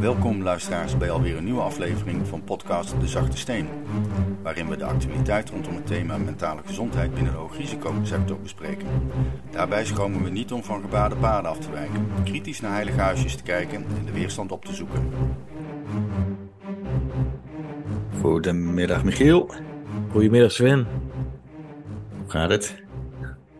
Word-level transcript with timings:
Welkom 0.00 0.42
luisteraars 0.42 0.96
bij 0.96 1.10
alweer 1.10 1.36
een 1.36 1.44
nieuwe 1.44 1.60
aflevering 1.60 2.26
van 2.26 2.44
podcast 2.44 3.00
De 3.00 3.08
Zachte 3.08 3.36
Steen, 3.36 3.68
waarin 4.42 4.68
we 4.68 4.76
de 4.76 4.84
actualiteit 4.84 5.50
rondom 5.50 5.74
het 5.74 5.86
thema 5.86 6.18
mentale 6.18 6.62
gezondheid 6.64 7.14
binnen 7.14 7.32
de 7.32 7.38
hoogrisicosector 7.38 8.40
bespreken. 8.40 8.86
Daarbij 9.50 9.84
schromen 9.84 10.22
we 10.22 10.30
niet 10.30 10.52
om 10.52 10.62
van 10.62 10.80
gebaarde 10.80 11.16
paden 11.16 11.50
af 11.50 11.58
te 11.58 11.70
wijken, 11.70 12.06
kritisch 12.24 12.60
naar 12.60 12.72
heilige 12.72 13.00
huisjes 13.00 13.36
te 13.36 13.42
kijken 13.42 13.84
en 13.98 14.04
de 14.04 14.12
weerstand 14.12 14.52
op 14.52 14.64
te 14.64 14.74
zoeken. 14.74 15.10
Goedemiddag 18.20 19.04
Michiel. 19.04 19.50
Goedemiddag 20.10 20.52
Sven. 20.52 20.86
Hoe 22.18 22.30
gaat 22.30 22.50
het? 22.50 22.82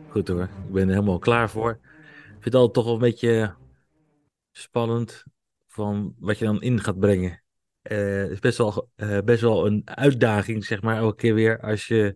Goed 0.08 0.28
hoor, 0.28 0.42
ik 0.42 0.72
ben 0.72 0.88
er 0.88 0.94
helemaal 0.94 1.18
klaar 1.18 1.50
voor. 1.50 1.70
Ik 1.70 2.30
vind 2.30 2.44
het 2.44 2.54
altijd 2.54 2.74
toch 2.74 2.84
wel 2.84 2.94
een 2.94 3.00
beetje 3.00 3.54
spannend 4.52 5.24
van 5.80 6.14
wat 6.18 6.38
je 6.38 6.44
dan 6.44 6.62
in 6.62 6.80
gaat 6.80 6.98
brengen. 6.98 7.42
Het 7.82 8.30
is 8.30 8.38
best 8.38 8.58
wel, 8.58 8.90
eh, 8.96 9.18
best 9.24 9.40
wel 9.40 9.66
een 9.66 9.82
uitdaging, 9.84 10.64
zeg 10.64 10.82
maar, 10.82 10.96
elke 10.96 11.16
keer 11.16 11.34
weer 11.34 11.60
als 11.60 11.86
je 11.86 12.14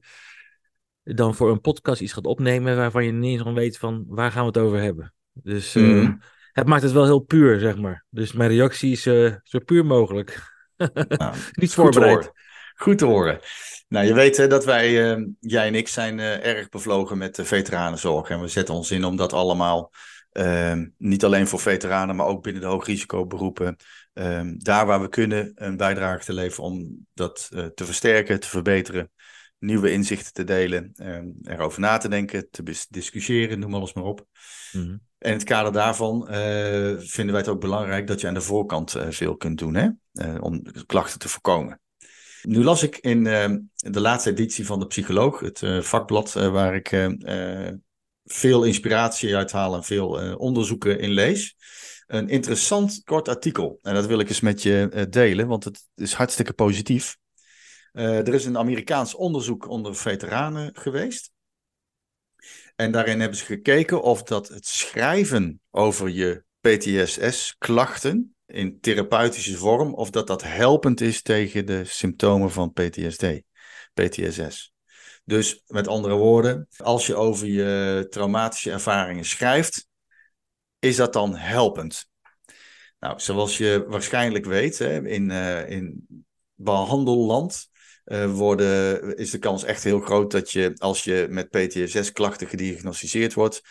dan 1.03 1.35
voor 1.35 1.51
een 1.51 1.61
podcast 1.61 2.01
iets 2.01 2.13
gaat 2.13 2.27
opnemen 2.27 2.77
waarvan 2.77 3.05
je 3.05 3.13
niet 3.13 3.33
eens 3.33 3.43
van 3.43 3.55
weet 3.55 3.79
van 3.79 4.05
waar 4.09 4.31
gaan 4.31 4.41
we 4.41 4.47
het 4.47 4.59
over 4.59 4.81
hebben. 4.81 5.15
Dus 5.33 5.75
eh, 5.75 5.83
Mhm. 5.83 6.13
het 6.53 6.67
maakt 6.67 6.83
het 6.83 6.93
wel 6.93 7.05
heel 7.05 7.19
puur, 7.21 7.59
zeg 7.59 7.77
maar. 7.77 8.05
Dus 8.11 8.33
mijn 8.33 8.51
reactie 8.51 8.93
is 8.93 9.03
zo 9.43 9.59
puur 9.65 9.87
mogelijk. 9.87 10.53
Nou, 10.77 11.35
Niet 11.53 11.75
voorbereid. 11.75 12.33
Goed 12.75 12.99
te 12.99 13.05
horen. 13.05 13.41
Nou, 13.89 14.07
je 14.07 14.15
weet 14.15 14.37
hè, 14.37 14.47
dat 14.47 14.65
wij, 14.65 14.93
jij 15.41 15.67
en 15.67 15.75
ik, 15.75 15.89
zijn 15.89 16.19
erg 16.19 16.69
bevlogen 16.69 17.19
met 17.19 17.37
de 17.37 17.45
veteranenzorg. 17.45 18.29
En 18.31 18.41
we 18.41 18.49
zetten 18.49 18.75
ons 18.75 18.91
in 18.91 19.05
om 19.05 19.17
dat 19.17 19.33
allemaal, 19.33 19.93
eh, 20.35 20.81
niet 20.99 21.25
alleen 21.25 21.47
voor 21.47 21.61
veteranen, 21.61 22.17
maar 22.17 22.27
ook 22.27 22.43
binnen 22.43 22.63
de 22.63 22.69
hoogrisicoberoepen, 22.69 23.77
eh, 24.13 24.43
daar 24.57 24.87
waar 24.87 25.01
we 25.01 25.09
kunnen, 25.09 25.53
een 25.55 25.77
bijdrage 25.77 26.25
te 26.25 26.33
leveren 26.33 26.65
om 26.65 27.07
dat 27.15 27.49
eh, 27.53 27.65
te 27.67 27.85
versterken, 27.85 28.41
te 28.41 28.49
verbeteren, 28.49 29.11
nieuwe 29.65 29.93
inzichten 29.93 30.33
te 30.33 30.45
delen, 30.45 30.93
eh, 30.97 31.53
erover 31.53 31.81
na 31.81 31.97
te 31.97 32.09
denken, 32.09 32.51
te 32.51 32.87
discussiëren, 32.91 33.59
noem 33.59 33.75
alles 33.75 33.93
maar 33.93 34.05
op. 34.05 34.27
Mhm. 34.73 34.97
En 35.19 35.31
in 35.31 35.39
het 35.39 35.45
kader 35.45 35.73
daarvan 35.73 36.29
eh, 36.29 36.95
vinden 36.99 37.33
wij 37.33 37.41
het 37.41 37.49
ook 37.49 37.61
belangrijk 37.61 38.07
dat 38.07 38.21
je 38.21 38.27
aan 38.27 38.35
de 38.35 38.41
voorkant 38.41 38.95
eh, 38.95 39.07
veel 39.11 39.37
kunt 39.37 39.59
doen 39.59 39.75
hè? 39.75 39.89
Om 40.41 40.63
klachten 40.87 41.19
te 41.19 41.29
voorkomen. 41.29 41.81
Nu 42.43 42.65
las 42.65 42.83
ik 42.83 42.97
in 42.97 43.23
de 43.75 44.01
laatste 44.01 44.31
editie 44.31 44.67
van 44.67 44.79
de 44.79 44.87
Psycholoog, 44.87 45.41
het 45.41 45.63
vakblad 45.81 46.33
waar 46.33 46.75
ik 46.75 46.91
veel 48.25 48.65
inspiratie 48.65 49.37
uit 49.37 49.53
haal 49.53 49.75
en 49.75 49.85
veel 49.85 50.21
eh, 50.21 50.39
onderzoeken 50.39 51.01
in 51.01 51.11
lees, 51.11 51.57
een 52.07 52.29
interessant 52.29 53.03
kort 53.05 53.29
artikel. 53.29 53.79
En 53.83 53.95
dat 53.95 54.07
wil 54.07 54.19
ik 54.19 54.29
eens 54.29 54.41
met 54.41 54.63
je 54.63 54.89
eh, 54.93 55.05
delen, 55.11 55.47
want 55.47 55.65
het 55.65 55.89
is 55.95 56.13
hartstikke 56.13 56.53
positief. 56.53 57.17
Eh, 57.93 58.19
er 58.19 58.35
is 58.35 58.45
een 58.45 58.59
Amerikaans 58.59 59.15
onderzoek 59.15 59.69
onder 59.69 59.97
veteranen 59.97 60.71
geweest. 60.77 61.33
En 62.77 62.93
daarin 62.93 63.21
hebben 63.21 63.39
ze 63.39 63.45
gekeken 63.45 64.03
of 64.03 64.23
dat 64.23 64.49
het 64.49 64.67
schrijven 64.67 65.61
over 65.71 66.09
je 66.09 66.45
PTSS-klachten 66.61 68.35
in 68.47 68.81
therapeutische 68.81 69.57
vorm, 69.57 69.95
of 69.95 70.11
dat 70.11 70.27
dat 70.27 70.43
helpend 70.43 71.01
is 71.01 71.23
tegen 71.23 71.67
de 71.67 71.85
symptomen 71.85 72.51
van 72.51 72.73
PTSD, 72.73 73.25
PTSS. 73.95 74.74
Dus 75.25 75.63
met 75.67 75.89
andere 75.89 76.15
woorden, 76.15 76.69
als 76.77 77.07
je 77.07 77.15
over 77.15 77.47
je 77.47 78.07
traumatische 78.11 78.71
ervaringen 78.71 79.25
schrijft, 79.25 79.89
is 80.79 80.97
dat 80.97 81.13
dan 81.13 81.37
helpend? 81.37 82.09
Nou, 82.99 83.21
zoals 83.21 83.59
je 83.59 83.85
waarschijnlijk 83.89 84.45
weet, 84.45 84.79
hè, 84.79 85.09
in, 85.09 85.31
eh, 85.31 85.71
in 85.71 86.07
behandelland 86.55 87.69
eh, 88.05 88.33
worden, 88.33 89.17
is 89.17 89.31
de 89.31 89.39
kans 89.39 89.65
echt 89.65 89.85
heel 89.85 90.01
groot 90.01 90.31
dat 90.31 90.51
je, 90.51 90.73
als 90.77 91.05
je 91.05 91.27
met 91.31 91.51
PTSS-klachten 91.51 92.47
gediagnosticeerd 92.47 93.35
wordt, 93.35 93.63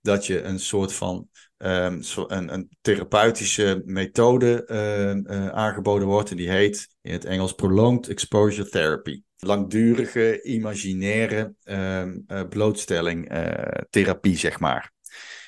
dat 0.00 0.26
je 0.26 0.42
een 0.42 0.60
soort 0.60 0.92
van 0.92 1.28
ehm, 1.56 2.02
een, 2.26 2.52
een 2.52 2.68
therapeutische 2.80 3.82
methode 3.84 4.64
eh, 4.64 5.48
aangeboden 5.48 6.08
wordt. 6.08 6.30
En 6.30 6.36
die 6.36 6.50
heet 6.50 6.88
in 7.00 7.12
het 7.12 7.24
Engels 7.24 7.52
Prolonged 7.52 8.08
Exposure 8.08 8.68
Therapy. 8.68 9.22
Langdurige, 9.40 10.42
imaginaire 10.42 11.54
ehm, 11.62 12.18
eh, 12.26 12.48
blootstelling 12.48 13.28
eh, 13.28 13.82
therapie, 13.90 14.36
zeg 14.36 14.60
maar. 14.60 14.92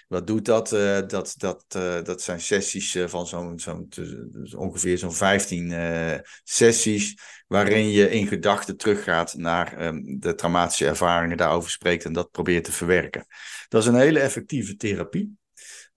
Wat 0.08 0.26
doet 0.26 0.44
dat? 0.44 0.72
Eh, 0.72 1.00
dat, 1.06 1.34
dat, 1.36 1.64
dat 2.04 2.22
zijn 2.22 2.41
sessies 2.41 2.98
van 3.06 3.26
zo'n 3.26 3.58
zo'n 3.58 3.86
dus 4.30 4.54
ongeveer 4.54 4.98
zo'n 4.98 5.12
15 5.12 5.72
eh, 5.72 6.19
sessies, 6.44 7.19
waarin 7.47 7.91
je 7.91 8.10
in 8.10 8.26
gedachten 8.26 8.76
teruggaat 8.76 9.34
naar 9.34 9.76
ehm, 9.76 10.00
de 10.19 10.34
traumatische 10.34 10.86
ervaringen, 10.86 11.36
daarover 11.36 11.70
spreekt 11.70 12.04
en 12.04 12.12
dat 12.12 12.30
probeert 12.30 12.64
te 12.64 12.72
verwerken. 12.72 13.26
Dat 13.69 13.82
is 13.82 13.88
een 13.88 13.94
hele 13.94 14.20
effectieve 14.20 14.76
therapie. 14.76 15.41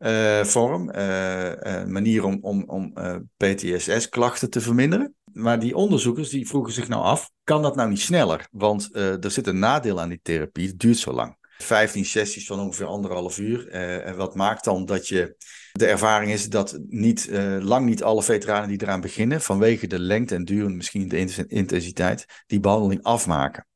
Eh, 0.06 0.44
vorm, 0.44 0.90
eh, 0.90 1.82
eh, 1.82 1.88
manier 1.88 2.24
om, 2.24 2.38
om, 2.42 2.64
om 2.68 2.92
eh, 2.94 3.16
PTSS-klachten 3.38 4.50
te 4.50 4.62
verminderen. 4.62 5.16
Maar 5.34 5.60
die 5.60 5.76
onderzoekers 5.76 6.30
die 6.30 6.48
vroegen 6.48 6.74
zich 6.74 6.88
nou 6.88 7.04
af, 7.04 7.32
kan 7.44 7.62
dat 7.62 7.76
nou 7.76 7.90
niet 7.90 8.00
sneller? 8.00 8.48
Want 8.52 8.90
er 8.96 9.32
zit 9.32 9.48
een 9.48 9.60
nadeel 9.60 10.02
aan 10.02 10.10
die 10.10 10.20
therapie, 10.24 10.68
het 10.68 10.80
duurt 10.80 10.98
zo 10.98 11.12
lang. 11.12 11.38
15 11.58 12.06
sessies 12.06 12.48
van 12.48 12.60
ongeveer 12.60 12.86
anderhalf 12.86 13.38
uur. 13.38 13.68
en 13.70 14.16
wat 14.16 14.36
maakt 14.36 14.64
dan 14.64 14.86
dat 14.86 15.08
je. 15.08 15.36
De 15.72 15.86
ervaring 15.86 16.32
is 16.32 16.50
dat 16.50 16.80
niet, 16.88 17.30
lang 17.60 17.86
niet 17.86 18.04
alle 18.04 18.24
veteranen 18.24 18.70
die 18.70 18.82
eraan 18.82 19.02
beginnen, 19.02 19.42
vanwege 19.42 19.88
de 19.88 20.00
lengte 20.00 20.36
en 20.36 20.46
duur 20.46 20.66
en 20.66 20.76
misschien 20.76 21.08
de 21.08 21.18
int- 21.18 21.46
intensiteit, 21.48 22.26
die 22.48 22.60
behandeling 22.60 23.04
afmaken. 23.04 23.68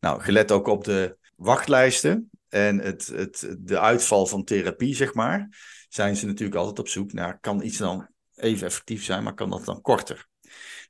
Nou, 0.00 0.20
gelet 0.20 0.52
ook 0.52 0.66
op 0.66 0.84
de 0.84 1.16
wachtlijsten 1.36 2.30
en 2.48 2.78
het, 2.78 3.06
het, 3.06 3.56
de 3.58 3.78
uitval 3.78 4.26
van 4.26 4.44
therapie, 4.44 4.94
zeg 4.94 5.14
maar, 5.14 5.48
zijn 5.88 6.16
ze 6.16 6.26
natuurlijk 6.26 6.58
altijd 6.58 6.78
op 6.78 6.88
zoek 6.88 7.12
naar, 7.12 7.40
kan 7.40 7.62
iets 7.62 7.78
dan 7.78 8.08
even 8.34 8.66
effectief 8.66 9.04
zijn, 9.04 9.22
maar 9.22 9.34
kan 9.34 9.50
dat 9.50 9.64
dan 9.64 9.80
korter? 9.80 10.28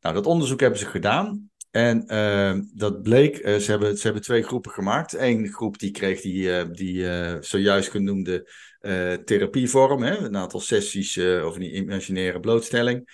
Nou, 0.01 0.15
dat 0.15 0.27
onderzoek 0.27 0.61
hebben 0.61 0.79
ze 0.79 0.87
gedaan. 0.87 1.51
En 1.71 2.07
eh, 2.07 2.59
dat 2.75 3.03
bleek, 3.03 3.37
eh, 3.37 3.57
ze, 3.57 3.71
hebben, 3.71 3.97
ze 3.97 4.03
hebben 4.03 4.23
twee 4.23 4.43
groepen 4.43 4.71
gemaakt. 4.71 5.13
Eén 5.13 5.49
groep 5.49 5.79
die 5.79 5.91
kreeg 5.91 6.21
die, 6.21 6.57
eh, 6.57 6.67
die 6.73 7.09
eh, 7.09 7.37
zojuist 7.41 7.91
genoemde 7.91 8.51
therapievorm, 9.25 10.03
hè, 10.03 10.17
een 10.17 10.37
aantal 10.37 10.61
sessies 10.61 11.19
over 11.19 11.61
die 11.61 11.73
imaginaire 11.73 12.41
blootstelling. 12.41 13.09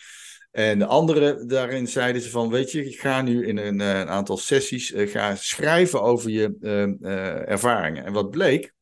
En 0.54 0.78
de 0.78 0.86
andere, 0.86 1.44
daarin 1.46 1.86
zeiden 1.86 2.22
ze 2.22 2.30
van, 2.30 2.50
weet 2.50 2.72
je, 2.72 2.92
ga 2.92 3.22
nu 3.22 3.46
in 3.46 3.56
een, 3.56 3.80
eh, 3.80 3.98
een 3.98 4.08
aantal 4.08 4.36
sessies, 4.36 4.92
eh, 4.92 5.10
ga 5.10 5.34
schrijven 5.34 6.02
over 6.02 6.30
je 6.30 6.56
eh, 6.60 6.82
eh, 6.82 7.48
ervaringen. 7.48 8.04
En 8.04 8.12
wat 8.12 8.30
bleek, 8.30 8.72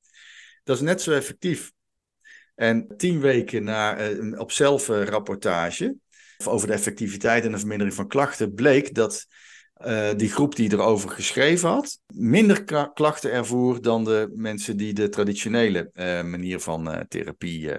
dat 0.65 0.77
is 0.77 0.83
net 0.83 1.03
zo 1.03 1.13
effectief. 1.13 1.73
En 2.55 2.95
tien 2.97 3.21
weken 3.21 3.65
na, 3.65 4.11
op 4.37 4.53
zelfrapportage 4.53 5.97
over 6.45 6.67
de 6.67 6.73
effectiviteit 6.73 7.45
en 7.45 7.53
de 7.53 7.59
vermindering 7.59 7.97
van 7.97 8.09
klachten, 8.09 8.55
bleek 8.55 8.95
dat 8.95 9.27
die 10.17 10.31
groep 10.31 10.57
die 10.57 10.73
erover 10.73 11.11
geschreven 11.11 11.69
had, 11.69 11.99
minder 12.15 12.65
kla- 12.65 12.91
klachten 12.95 13.33
ervoer 13.33 13.83
dan 13.83 14.05
de 14.05 14.33
mensen 14.35 14.77
die 14.77 14.93
de 14.93 15.09
traditionele 15.09 15.91
manier 16.25 16.61
van 16.61 17.07
therapie 17.09 17.71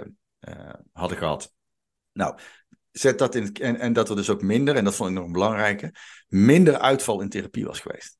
hadden 0.93 1.17
gehad. 1.17 1.53
Nou, 2.13 2.37
zet 2.93 3.19
dat 3.19 3.35
in, 3.35 3.43
het- 3.43 3.59
en, 3.59 3.79
en 3.79 3.93
dat 3.93 4.09
er 4.09 4.15
dus 4.15 4.29
ook 4.29 4.41
minder, 4.41 4.75
en 4.75 4.83
dat 4.83 4.95
vond 4.95 5.09
ik 5.09 5.15
nog 5.15 5.25
een 5.25 5.31
belangrijke, 5.31 5.93
minder 6.27 6.77
uitval 6.79 7.21
in 7.21 7.29
therapie 7.29 7.65
was 7.65 7.79
geweest. 7.79 8.17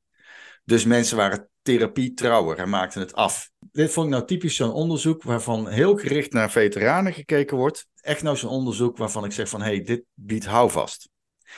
Dus 0.64 0.86
mensen 0.86 1.18
waren 1.18 1.50
therapie 1.62 2.14
trouwer 2.14 2.58
en 2.58 2.70
maakten 2.70 3.02
het 3.02 3.14
af. 3.14 3.50
Dit 3.72 3.92
vond 3.92 4.06
ik 4.08 4.14
nou 4.14 4.26
typisch 4.26 4.56
zo'n 4.56 4.72
onderzoek 4.72 5.24
waarvan 5.24 5.68
heel 5.68 5.96
gericht 5.96 6.32
naar 6.32 6.52
veteranen 6.52 7.14
gekeken 7.14 7.58
wordt. 7.58 7.88
Echt 8.02 8.24
nou 8.24 8.38
zo'n 8.38 8.50
onderzoek 8.50 8.98
waarvan 8.98 9.26
ik 9.26 9.32
zeg 9.32 9.50
van, 9.50 9.62
hé, 9.62 9.68
hey, 9.76 9.82
dit 9.84 10.04
biedt 10.14 10.46
houvast. 10.46 11.10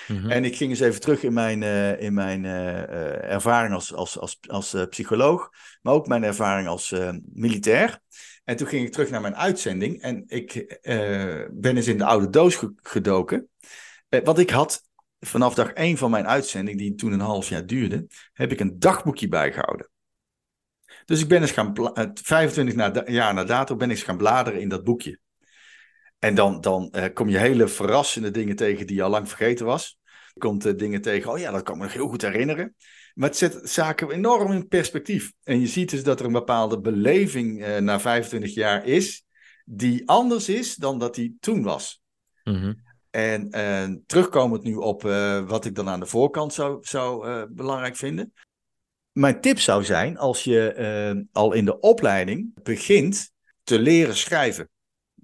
Mhm. 0.08 0.32
En 0.32 0.46
ik 0.46 0.56
ging 0.56 0.70
eens 0.70 0.80
even 0.80 1.02
terug 1.02 1.24
in 1.24 1.34
mijn, 1.34 1.64
eh, 1.64 2.02
in 2.02 2.14
mijn 2.14 2.46
eh, 2.46 2.84
eh, 2.84 3.32
ervaring 3.32 3.74
als, 3.74 3.94
als, 3.94 4.20
als, 4.20 4.38
als 4.48 4.76
psycholoog, 4.90 5.50
maar 5.82 5.94
ook 5.94 6.08
mijn 6.08 6.24
ervaring 6.24 6.68
als 6.68 6.94
militair. 7.34 8.00
En 8.46 8.56
toen 8.56 8.68
ging 8.68 8.86
ik 8.86 8.92
terug 8.92 9.10
naar 9.10 9.22
mijn 9.22 9.36
uitzending 9.36 10.02
en 10.02 10.24
ik 10.28 10.54
eh, 10.56 11.44
ben 11.52 11.76
eens 11.76 11.88
in 11.88 11.98
de 11.98 12.06
oude 12.06 12.30
doos 12.30 12.56
ge- 12.56 12.74
gedoken. 12.76 13.50
Eh, 14.10 14.24
want 14.24 14.40
ik 14.40 14.50
had 14.50 14.82
vanaf 15.20 15.54
dag 15.54 15.72
één 15.72 15.98
van 15.98 16.12
mijn 16.12 16.28
uitzending, 16.28 16.78
die 16.78 16.96
toen 16.96 17.12
een 17.12 17.20
half 17.20 17.50
jaar 17.50 17.66
duurde, 17.66 18.08
heb 18.34 18.52
ik 18.52 18.60
een 18.60 18.80
dagboekje 18.80 19.28
bijgehouden. 19.28 19.90
Dus 21.06 21.22
ik 21.22 21.28
ben 21.28 21.42
eens 21.42 21.52
gaan, 21.52 21.74
bla- 21.74 21.94
eh, 21.94 22.10
25 22.14 22.76
na, 22.76 22.90
da- 22.90 23.04
jaar 23.12 23.34
na 23.34 23.44
dato 23.44 23.76
ben 23.76 23.90
ik 23.90 23.96
eens 23.96 24.06
gaan 24.06 24.18
bladeren 24.18 24.62
in 24.62 24.70
dat 24.70 24.84
boekje. 24.84 25.20
En 26.20 26.36
dan, 26.36 26.62
dan 26.62 26.92
eh, 26.92 27.14
kom 27.14 27.30
je 27.30 27.38
hele 27.38 27.68
verrassende 27.68 28.32
dingen 28.32 28.56
tegen 28.56 28.88
die 28.88 28.96
je 28.96 29.04
al 29.04 29.10
lang 29.10 29.28
vergeten 29.28 29.66
was. 29.66 30.00
Je 30.34 30.40
komt 30.40 30.66
eh, 30.66 30.76
dingen 30.76 31.02
tegen, 31.02 31.32
oh 31.32 31.38
ja, 31.38 31.52
dat 31.52 31.64
kan 31.64 31.78
me 31.78 31.84
nog 31.84 31.94
heel 31.94 32.08
goed 32.08 32.22
herinneren. 32.22 32.76
Maar 33.16 33.30
het 33.30 33.38
zet 33.38 33.60
zaken 33.64 34.12
enorm 34.12 34.52
in 34.52 34.68
perspectief. 34.68 35.34
En 35.44 35.60
je 35.60 35.68
ziet 35.68 35.90
dus 35.90 36.04
dat 36.04 36.20
er 36.20 36.26
een 36.26 36.32
bepaalde 36.32 36.80
beleving 36.80 37.64
eh, 37.64 37.78
na 37.78 38.00
25 38.00 38.54
jaar 38.54 38.86
is, 38.86 39.26
die 39.66 40.08
anders 40.10 40.50
is 40.50 40.76
dan 40.76 41.00
dat 41.00 41.16
die 41.16 41.38
toen 41.40 41.64
was. 41.64 42.02
Mhm. 42.44 42.74
En 43.10 43.48
uh, 43.52 43.98
terugkomend 44.06 44.64
nu 44.64 44.76
op 44.76 45.04
uh, 45.04 45.48
wat 45.48 45.66
ik 45.66 45.76
dan 45.76 45.90
aan 45.90 46.00
de 46.00 46.06
voorkant 46.06 46.54
zou, 46.54 46.78
zou 46.82 47.46
belangrijk 47.50 47.96
vinden. 47.96 48.34
Mijn 49.12 49.42
tip 49.42 49.60
zou 49.60 49.84
zijn, 49.84 50.18
als 50.18 50.44
je 50.44 51.28
al 51.32 51.54
in 51.54 51.66
de 51.66 51.80
opleiding 51.80 52.64
begint 52.64 53.32
te 53.64 53.80
leren 53.80 54.16
schrijven. 54.16 54.70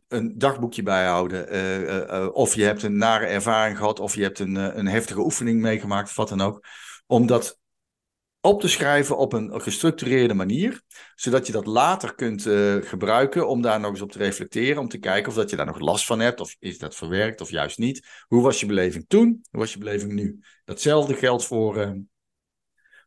Een 0.08 0.38
dagboekje 0.38 0.84
bijhouden. 0.84 2.34
of 2.34 2.56
je 2.56 2.64
hebt 2.64 2.84
een 2.84 2.98
nare 2.98 3.26
ervaring 3.26 3.78
gehad. 3.78 4.00
Of 4.00 4.16
je 4.16 4.24
hebt 4.24 4.40
een, 4.40 4.56
een 4.56 4.88
heftige 4.88 5.20
oefening 5.20 5.62
meegemaakt. 5.62 6.10
Of 6.10 6.16
wat 6.16 6.30
dan 6.30 6.42
ook. 6.42 6.66
Om 7.08 7.26
dat 7.26 7.60
op 8.42 8.62
te 8.62 8.68
schrijven 8.68 9.18
op 9.18 9.34
een 9.34 9.62
gestructureerde 9.62 10.34
manier, 10.34 10.82
zodat 11.16 11.48
je 11.48 11.52
dat 11.52 11.66
later 11.66 12.16
kunt 12.16 12.46
uh, 12.46 12.76
gebruiken 12.82 13.48
om 13.48 13.62
daar 13.62 13.80
nog 13.80 13.92
eens 13.92 14.02
op 14.02 14.12
te 14.12 14.18
reflecteren, 14.18 14.82
om 14.82 14.88
te 14.88 14.98
kijken 14.98 15.30
of 15.30 15.36
dat 15.36 15.50
je 15.50 15.56
daar 15.56 15.66
nog 15.66 15.80
last 15.80 16.06
van 16.06 16.20
hebt, 16.20 16.40
of 16.40 16.56
is 16.60 16.78
dat 16.78 16.96
verwerkt 16.96 17.42
of 17.42 17.50
juist 17.50 17.78
niet. 17.78 18.08
Hoe 18.28 18.42
was 18.42 18.60
je 18.60 18.66
beleving 18.66 19.06
toen? 19.08 19.28
Hoe 19.50 19.60
was 19.60 19.74
je 19.74 19.80
beleving 19.80 20.12
nu? 20.14 20.40
Datzelfde 20.66 21.14
geldt 21.14 21.46
voor, 21.46 21.78
uh, 21.78 21.92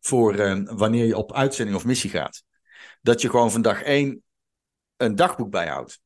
voor 0.00 0.34
uh, 0.34 0.60
wanneer 0.64 1.04
je 1.04 1.16
op 1.16 1.32
uitzending 1.32 1.76
of 1.76 1.84
missie 1.84 2.10
gaat. 2.10 2.42
Dat 3.02 3.20
je 3.20 3.30
gewoon 3.30 3.50
van 3.50 3.62
dag 3.62 3.82
één 3.82 4.22
een 4.96 5.14
dagboek 5.14 5.50
bijhoudt. 5.50 6.00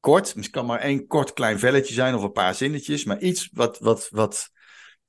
Kort, 0.00 0.34
het 0.34 0.50
kan 0.50 0.66
maar 0.66 0.80
één 0.80 1.06
kort 1.06 1.32
klein 1.32 1.58
velletje 1.58 1.94
zijn 1.94 2.14
of 2.14 2.22
een 2.22 2.32
paar 2.32 2.54
zinnetjes, 2.54 3.04
maar 3.04 3.20
iets 3.20 3.50
wat, 3.52 3.78
wat, 3.78 4.08
wat 4.10 4.50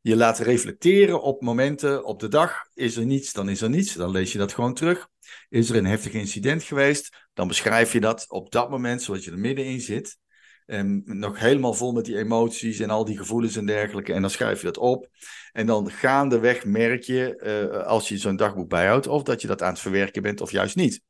je 0.05 0.15
laat 0.15 0.39
reflecteren 0.39 1.21
op 1.21 1.41
momenten 1.41 2.03
op 2.03 2.19
de 2.19 2.27
dag. 2.27 2.67
Is 2.73 2.95
er 2.95 3.05
niets, 3.05 3.33
dan 3.33 3.49
is 3.49 3.61
er 3.61 3.69
niets. 3.69 3.93
Dan 3.93 4.11
lees 4.11 4.31
je 4.31 4.37
dat 4.37 4.53
gewoon 4.53 4.73
terug. 4.73 5.07
Is 5.49 5.69
er 5.69 5.75
een 5.75 5.85
heftig 5.85 6.13
incident 6.13 6.63
geweest, 6.63 7.27
dan 7.33 7.47
beschrijf 7.47 7.93
je 7.93 7.99
dat 7.99 8.25
op 8.27 8.51
dat 8.51 8.69
moment, 8.69 9.01
zodat 9.01 9.23
je 9.23 9.31
er 9.31 9.39
middenin 9.39 9.81
zit. 9.81 10.17
En 10.65 11.01
nog 11.05 11.39
helemaal 11.39 11.73
vol 11.73 11.91
met 11.91 12.05
die 12.05 12.17
emoties 12.17 12.79
en 12.79 12.89
al 12.89 13.05
die 13.05 13.17
gevoelens 13.17 13.55
en 13.55 13.65
dergelijke. 13.65 14.13
En 14.13 14.21
dan 14.21 14.29
schrijf 14.29 14.59
je 14.59 14.65
dat 14.65 14.77
op. 14.77 15.07
En 15.51 15.65
dan 15.65 15.91
gaandeweg 15.91 16.65
merk 16.65 17.03
je, 17.03 17.41
uh, 17.71 17.85
als 17.85 18.09
je 18.09 18.17
zo'n 18.17 18.35
dagboek 18.35 18.69
bijhoudt, 18.69 19.07
of 19.07 19.23
dat 19.23 19.41
je 19.41 19.47
dat 19.47 19.61
aan 19.61 19.71
het 19.71 19.79
verwerken 19.79 20.21
bent 20.21 20.41
of 20.41 20.51
juist 20.51 20.75
niet. 20.75 21.01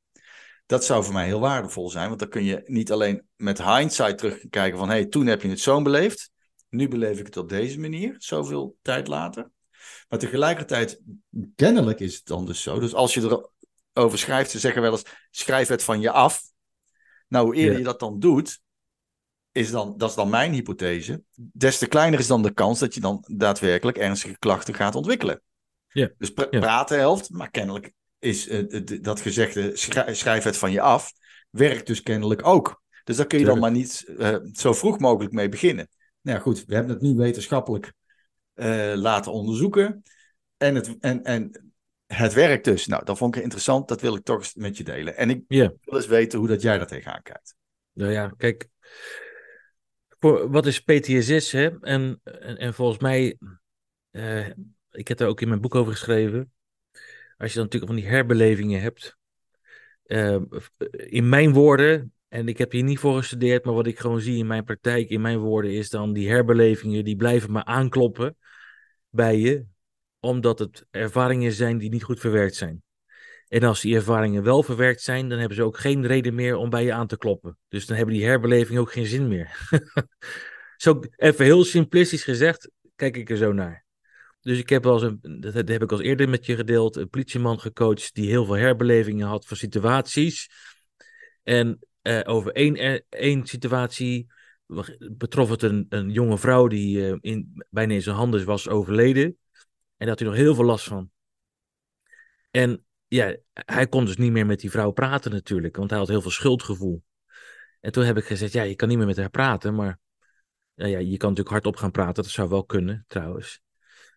Dat 0.65 0.85
zou 0.85 1.03
voor 1.03 1.13
mij 1.13 1.25
heel 1.25 1.39
waardevol 1.39 1.89
zijn, 1.89 2.07
want 2.07 2.19
dan 2.19 2.29
kun 2.29 2.43
je 2.43 2.61
niet 2.65 2.91
alleen 2.91 3.27
met 3.35 3.63
hindsight 3.63 4.17
terugkijken 4.17 4.77
van, 4.77 4.87
hé, 4.89 4.95
hey, 4.95 5.05
toen 5.05 5.27
heb 5.27 5.41
je 5.41 5.49
het 5.49 5.59
zo 5.59 5.81
beleefd. 5.81 6.33
Nu 6.75 6.87
beleef 6.87 7.19
ik 7.19 7.25
het 7.25 7.37
op 7.37 7.49
deze 7.49 7.79
manier, 7.79 8.15
zoveel 8.17 8.77
tijd 8.81 9.07
later. 9.07 9.51
Maar 10.09 10.19
tegelijkertijd, 10.19 11.01
kennelijk 11.55 11.99
is 11.99 12.15
het 12.15 12.25
dan 12.25 12.45
dus 12.45 12.61
zo. 12.61 12.79
Dus 12.79 12.93
als 12.93 13.13
je 13.13 13.47
erover 13.93 14.17
schrijft, 14.17 14.51
ze 14.51 14.59
zeggen 14.59 14.81
wel 14.81 14.91
eens: 14.91 15.05
schrijf 15.31 15.67
het 15.67 15.83
van 15.83 16.01
je 16.01 16.11
af. 16.11 16.41
Nou, 17.27 17.45
hoe 17.45 17.55
eerder 17.55 17.77
je 17.77 17.83
dat 17.83 17.99
dan 17.99 18.19
doet, 18.19 18.61
is 19.51 19.71
dan, 19.71 19.97
dat 19.97 20.09
is 20.09 20.15
dan 20.15 20.29
mijn 20.29 20.53
hypothese, 20.53 21.23
des 21.35 21.77
te 21.77 21.87
kleiner 21.87 22.19
is 22.19 22.27
dan 22.27 22.43
de 22.43 22.53
kans 22.53 22.79
dat 22.79 22.93
je 22.93 22.99
dan 22.99 23.23
daadwerkelijk 23.27 23.97
ernstige 23.97 24.39
klachten 24.39 24.73
gaat 24.73 24.95
ontwikkelen. 24.95 25.41
Ja. 25.87 26.09
Dus 26.17 26.33
praten 26.33 26.97
helpt, 26.97 27.29
maar 27.29 27.51
kennelijk 27.51 27.91
is 28.19 28.47
uh, 28.47 28.81
dat 29.01 29.21
gezegde 29.21 29.71
schrijf 30.15 30.43
het 30.43 30.57
van 30.57 30.71
je 30.71 30.81
af, 30.81 31.13
werkt 31.49 31.87
dus 31.87 32.01
kennelijk 32.01 32.45
ook. 32.45 32.83
Dus 33.03 33.17
daar 33.17 33.27
kun 33.27 33.39
je 33.39 33.45
dan 33.45 33.59
maar 33.59 33.71
niet 33.71 34.05
uh, 34.07 34.37
zo 34.53 34.73
vroeg 34.73 34.99
mogelijk 34.99 35.33
mee 35.33 35.49
beginnen. 35.49 35.89
Nou 36.25 36.37
ja, 36.37 36.43
goed, 36.43 36.65
we 36.65 36.73
hebben 36.73 36.93
het 36.93 37.01
nu 37.01 37.15
wetenschappelijk 37.15 37.93
uh, 38.55 38.93
laten 38.95 39.31
onderzoeken. 39.31 40.03
En 40.57 40.75
het, 40.75 40.97
en, 40.99 41.23
en 41.23 41.73
het 42.05 42.33
werkt 42.33 42.63
dus. 42.63 42.87
Nou, 42.87 43.05
dat 43.05 43.17
vond 43.17 43.35
ik 43.35 43.41
interessant. 43.41 43.87
Dat 43.87 44.01
wil 44.01 44.15
ik 44.15 44.23
toch 44.23 44.37
eens 44.37 44.53
met 44.53 44.77
je 44.77 44.83
delen. 44.83 45.17
En 45.17 45.29
ik 45.29 45.43
yeah. 45.47 45.69
wil 45.81 45.95
eens 45.95 46.07
weten 46.07 46.39
hoe 46.39 46.47
dat 46.47 46.61
jij 46.61 46.77
daar 46.77 46.87
tegenaan 46.87 47.21
kijkt. 47.21 47.55
Nou 47.93 48.11
ja, 48.11 48.33
kijk. 48.37 48.67
Voor, 50.19 50.49
wat 50.49 50.65
is 50.65 50.79
PTSS? 50.79 51.51
Hè? 51.51 51.79
En, 51.81 52.19
en, 52.23 52.57
en 52.57 52.73
volgens 52.73 52.99
mij, 52.99 53.37
uh, 54.11 54.47
ik 54.91 55.07
heb 55.07 55.17
daar 55.17 55.27
ook 55.27 55.41
in 55.41 55.47
mijn 55.47 55.61
boek 55.61 55.75
over 55.75 55.91
geschreven. 55.91 56.53
Als 57.37 57.49
je 57.49 57.55
dan 57.55 57.63
natuurlijk 57.63 57.91
van 57.91 58.01
die 58.01 58.11
herbelevingen 58.11 58.81
hebt. 58.81 59.17
Uh, 60.05 60.41
in 60.91 61.29
mijn 61.29 61.53
woorden, 61.53 62.13
en 62.35 62.47
ik 62.47 62.57
heb 62.57 62.71
hier 62.71 62.83
niet 62.83 62.99
voor 62.99 63.17
gestudeerd, 63.17 63.65
maar 63.65 63.73
wat 63.73 63.87
ik 63.87 63.99
gewoon 63.99 64.21
zie 64.21 64.37
in 64.37 64.47
mijn 64.47 64.63
praktijk, 64.63 65.09
in 65.09 65.21
mijn 65.21 65.37
woorden, 65.37 65.71
is 65.71 65.89
dan 65.89 66.13
die 66.13 66.29
herbelevingen, 66.29 67.03
die 67.03 67.15
blijven 67.15 67.51
maar 67.51 67.63
aankloppen 67.63 68.37
bij 69.09 69.37
je, 69.37 69.65
omdat 70.19 70.59
het 70.59 70.85
ervaringen 70.91 71.51
zijn 71.51 71.77
die 71.77 71.89
niet 71.89 72.03
goed 72.03 72.19
verwerkt 72.19 72.55
zijn. 72.55 72.83
En 73.47 73.63
als 73.63 73.81
die 73.81 73.95
ervaringen 73.95 74.43
wel 74.43 74.63
verwerkt 74.63 75.01
zijn, 75.01 75.29
dan 75.29 75.39
hebben 75.39 75.57
ze 75.57 75.63
ook 75.63 75.77
geen 75.77 76.07
reden 76.07 76.35
meer 76.35 76.55
om 76.55 76.69
bij 76.69 76.83
je 76.83 76.93
aan 76.93 77.07
te 77.07 77.17
kloppen. 77.17 77.57
Dus 77.67 77.85
dan 77.85 77.97
hebben 77.97 78.15
die 78.15 78.25
herbelevingen 78.25 78.81
ook 78.81 78.91
geen 78.91 79.05
zin 79.05 79.27
meer. 79.27 79.69
zo 80.77 80.99
even 81.15 81.45
heel 81.45 81.63
simplistisch 81.63 82.23
gezegd, 82.23 82.71
kijk 82.95 83.17
ik 83.17 83.29
er 83.29 83.37
zo 83.37 83.53
naar. 83.53 83.85
Dus 84.41 84.59
ik 84.59 84.69
heb 84.69 84.83
wel 84.83 85.03
eens, 85.03 85.15
een, 85.21 85.39
dat 85.39 85.53
heb 85.53 85.83
ik 85.83 85.91
al 85.91 86.01
eerder 86.01 86.29
met 86.29 86.45
je 86.45 86.55
gedeeld, 86.55 86.95
een 86.95 87.09
politieman 87.09 87.59
gecoacht 87.59 88.13
die 88.13 88.29
heel 88.29 88.45
veel 88.45 88.57
herbelevingen 88.57 89.27
had 89.27 89.45
van 89.45 89.57
situaties. 89.57 90.49
En 91.43 91.79
uh, 92.07 92.21
over 92.23 92.51
één, 92.51 92.75
eh, 92.75 92.99
één 93.09 93.45
situatie 93.45 94.27
betrof 95.11 95.49
het 95.49 95.61
een, 95.61 95.85
een 95.89 96.09
jonge 96.09 96.37
vrouw 96.37 96.67
die 96.67 96.97
uh, 96.97 97.17
in, 97.19 97.65
bijna 97.69 97.93
in 97.93 98.01
zijn 98.01 98.15
handen 98.15 98.45
was 98.45 98.67
overleden. 98.67 99.23
En 99.23 99.35
daar 99.97 100.07
had 100.07 100.19
hij 100.19 100.27
nog 100.27 100.37
heel 100.37 100.55
veel 100.55 100.65
last 100.65 100.87
van. 100.87 101.09
En 102.51 102.85
ja, 103.07 103.35
hij 103.53 103.87
kon 103.87 104.05
dus 104.05 104.17
niet 104.17 104.31
meer 104.31 104.45
met 104.45 104.59
die 104.59 104.71
vrouw 104.71 104.91
praten 104.91 105.31
natuurlijk, 105.31 105.75
want 105.75 105.89
hij 105.89 105.99
had 105.99 106.07
heel 106.07 106.21
veel 106.21 106.31
schuldgevoel. 106.31 107.03
En 107.79 107.91
toen 107.91 108.03
heb 108.03 108.17
ik 108.17 108.25
gezegd, 108.25 108.53
ja, 108.53 108.63
je 108.63 108.75
kan 108.75 108.87
niet 108.87 108.97
meer 108.97 109.07
met 109.07 109.17
haar 109.17 109.29
praten, 109.29 109.75
maar 109.75 109.99
ja, 110.73 110.85
ja, 110.85 110.99
je 110.99 111.17
kan 111.17 111.29
natuurlijk 111.29 111.49
hardop 111.49 111.75
gaan 111.75 111.91
praten, 111.91 112.23
dat 112.23 112.31
zou 112.31 112.49
wel 112.49 112.65
kunnen 112.65 113.03
trouwens. 113.07 113.61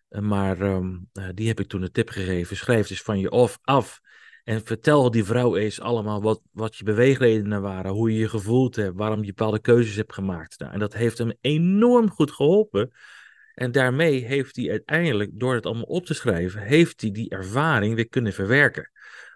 Maar 0.09 0.61
um, 0.61 1.09
die 1.33 1.47
heb 1.47 1.59
ik 1.59 1.67
toen 1.67 1.81
een 1.81 1.91
tip 1.91 2.09
gegeven, 2.09 2.57
schrijf 2.57 2.87
dus 2.87 3.01
van 3.01 3.19
je 3.19 3.31
of 3.31 3.59
af 3.61 4.01
en 4.49 4.65
vertel 4.65 5.11
die 5.11 5.23
vrouw 5.23 5.55
eens 5.55 5.79
allemaal 5.79 6.21
wat, 6.21 6.41
wat 6.51 6.75
je 6.75 6.83
beweegredenen 6.83 7.61
waren, 7.61 7.91
hoe 7.91 8.11
je 8.11 8.19
je 8.19 8.29
gevoeld 8.29 8.75
hebt, 8.75 8.95
waarom 8.95 9.19
je 9.19 9.33
bepaalde 9.33 9.59
keuzes 9.59 9.95
hebt 9.95 10.13
gemaakt. 10.13 10.59
Nou, 10.59 10.73
en 10.73 10.79
dat 10.79 10.93
heeft 10.93 11.17
hem 11.17 11.33
enorm 11.41 12.09
goed 12.09 12.31
geholpen. 12.31 12.91
En 13.53 13.71
daarmee 13.71 14.25
heeft 14.25 14.55
hij 14.55 14.69
uiteindelijk, 14.69 15.31
door 15.33 15.53
het 15.53 15.65
allemaal 15.65 15.83
op 15.83 16.05
te 16.05 16.13
schrijven, 16.13 16.61
heeft 16.61 17.01
hij 17.01 17.11
die 17.11 17.29
ervaring 17.29 17.95
weer 17.95 18.07
kunnen 18.07 18.33
verwerken. 18.33 18.91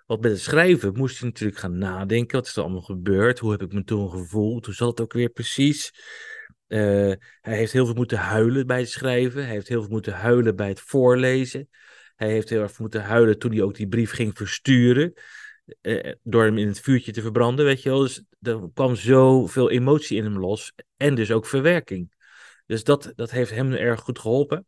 Want 0.06 0.22
met 0.22 0.32
het 0.32 0.42
schrijven 0.42 0.94
moest 0.94 1.20
hij 1.20 1.30
natuurlijk 1.30 1.60
gaan 1.60 1.78
nadenken. 1.78 2.38
Wat 2.38 2.48
is 2.48 2.56
er 2.56 2.64
allemaal 2.64 2.82
gebeurd? 2.82 3.40
Hoe 3.40 3.52
heb 3.52 3.62
ik 3.62 3.74
me 3.74 3.84
toen 3.84 4.10
gevoeld? 4.10 4.66
Hoe 4.66 4.76
zat 4.76 4.90
het 4.90 5.02
ook 5.02 5.14
weer 5.14 5.30
precies? 5.30 5.92
Uh, 6.68 6.80
hij 7.42 7.58
heeft 7.58 7.72
heel 7.72 7.86
veel 7.86 7.96
moeten 7.96 8.18
huilen 8.18 8.68
bij 8.68 8.80
het 8.80 8.90
schrijven. 8.90 9.44
Hij 9.44 9.54
heeft 9.54 9.68
heel 9.68 9.82
veel 9.82 9.92
moeten 9.92 10.14
huilen 10.14 10.56
bij 10.56 10.68
het 10.68 10.82
voorlezen. 10.82 11.70
Hij 12.24 12.32
heeft 12.32 12.50
heel 12.50 12.62
erg 12.62 12.80
moeten 12.80 13.04
huilen 13.04 13.40
toen 13.40 13.52
hij 13.52 13.62
ook 13.62 13.76
die 13.76 13.88
brief 13.88 14.12
ging 14.12 14.38
versturen. 14.38 15.14
Eh, 15.82 16.12
door 16.24 16.44
hem 16.44 16.58
in 16.58 16.68
het 16.68 16.80
vuurtje 16.80 17.12
te 17.12 17.22
verbranden, 17.22 17.66
weet 17.66 17.82
je 17.82 17.90
wel. 17.90 18.00
Dus 18.00 18.24
er 18.42 18.70
kwam 18.74 18.96
zoveel 18.96 19.70
emotie 19.70 20.18
in 20.18 20.24
hem 20.24 20.40
los. 20.40 20.74
En 20.98 21.16
dus 21.16 21.32
ook 21.32 21.46
verwerking. 21.46 22.14
Dus 22.66 22.84
dat, 22.84 23.12
dat 23.16 23.32
heeft 23.32 23.52
hem 23.52 23.72
erg 23.72 24.00
goed 24.00 24.20
geholpen. 24.20 24.66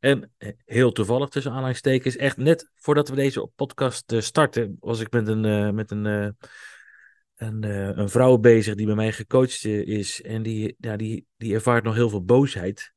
En 0.00 0.32
heel 0.64 0.92
toevallig 0.92 1.28
tussen 1.28 1.52
aanhalingstekens, 1.52 2.16
echt 2.16 2.36
net 2.36 2.70
voordat 2.74 3.08
we 3.08 3.14
deze 3.14 3.50
podcast 3.54 4.12
uh, 4.12 4.20
starten, 4.20 4.76
was 4.80 5.00
ik 5.00 5.10
met 5.10 5.28
een, 5.28 5.44
uh, 5.44 5.70
met 5.70 5.90
een, 5.90 6.04
een, 6.04 7.62
een, 7.98 8.08
vrouw 8.08 8.36
bezig 8.38 8.74
die 8.74 8.86
bij 8.86 8.94
mij 8.94 9.12
gecoacht 9.12 9.64
is. 9.64 10.22
En 10.22 10.42
die, 10.42 10.74
ja, 10.78 10.96
die, 10.96 11.26
die 11.36 11.54
ervaart 11.54 11.84
nog 11.84 11.94
heel 11.94 12.08
veel 12.08 12.24
boosheid. 12.24 12.92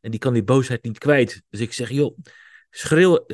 En 0.00 0.10
die 0.10 0.20
kan 0.20 0.32
die 0.32 0.44
boosheid 0.44 0.82
niet 0.82 0.98
kwijt. 0.98 1.42
Dus 1.48 1.60
ik 1.60 1.72
zeg, 1.72 1.90
joh, 1.90 2.18
Schreeuw, 2.74 3.24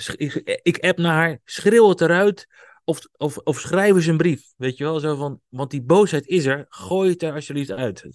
ik 0.63 0.79
app 0.79 0.99
naar 0.99 1.15
haar, 1.15 1.41
schreeuw 1.45 1.89
het 1.89 2.01
eruit. 2.01 2.47
Of, 2.85 3.01
of, 3.17 3.37
of 3.37 3.61
schrijf 3.61 3.95
eens 3.95 4.07
een 4.07 4.17
brief. 4.17 4.43
Weet 4.57 4.77
je 4.77 4.85
wel, 4.85 5.01
zo 5.01 5.17
van, 5.17 5.41
want 5.49 5.71
die 5.71 5.83
boosheid 5.83 6.27
is 6.27 6.45
er, 6.45 6.67
gooi 6.69 7.11
het 7.11 7.23
er 7.23 7.33
alsjeblieft 7.33 7.71
uit. 7.71 8.09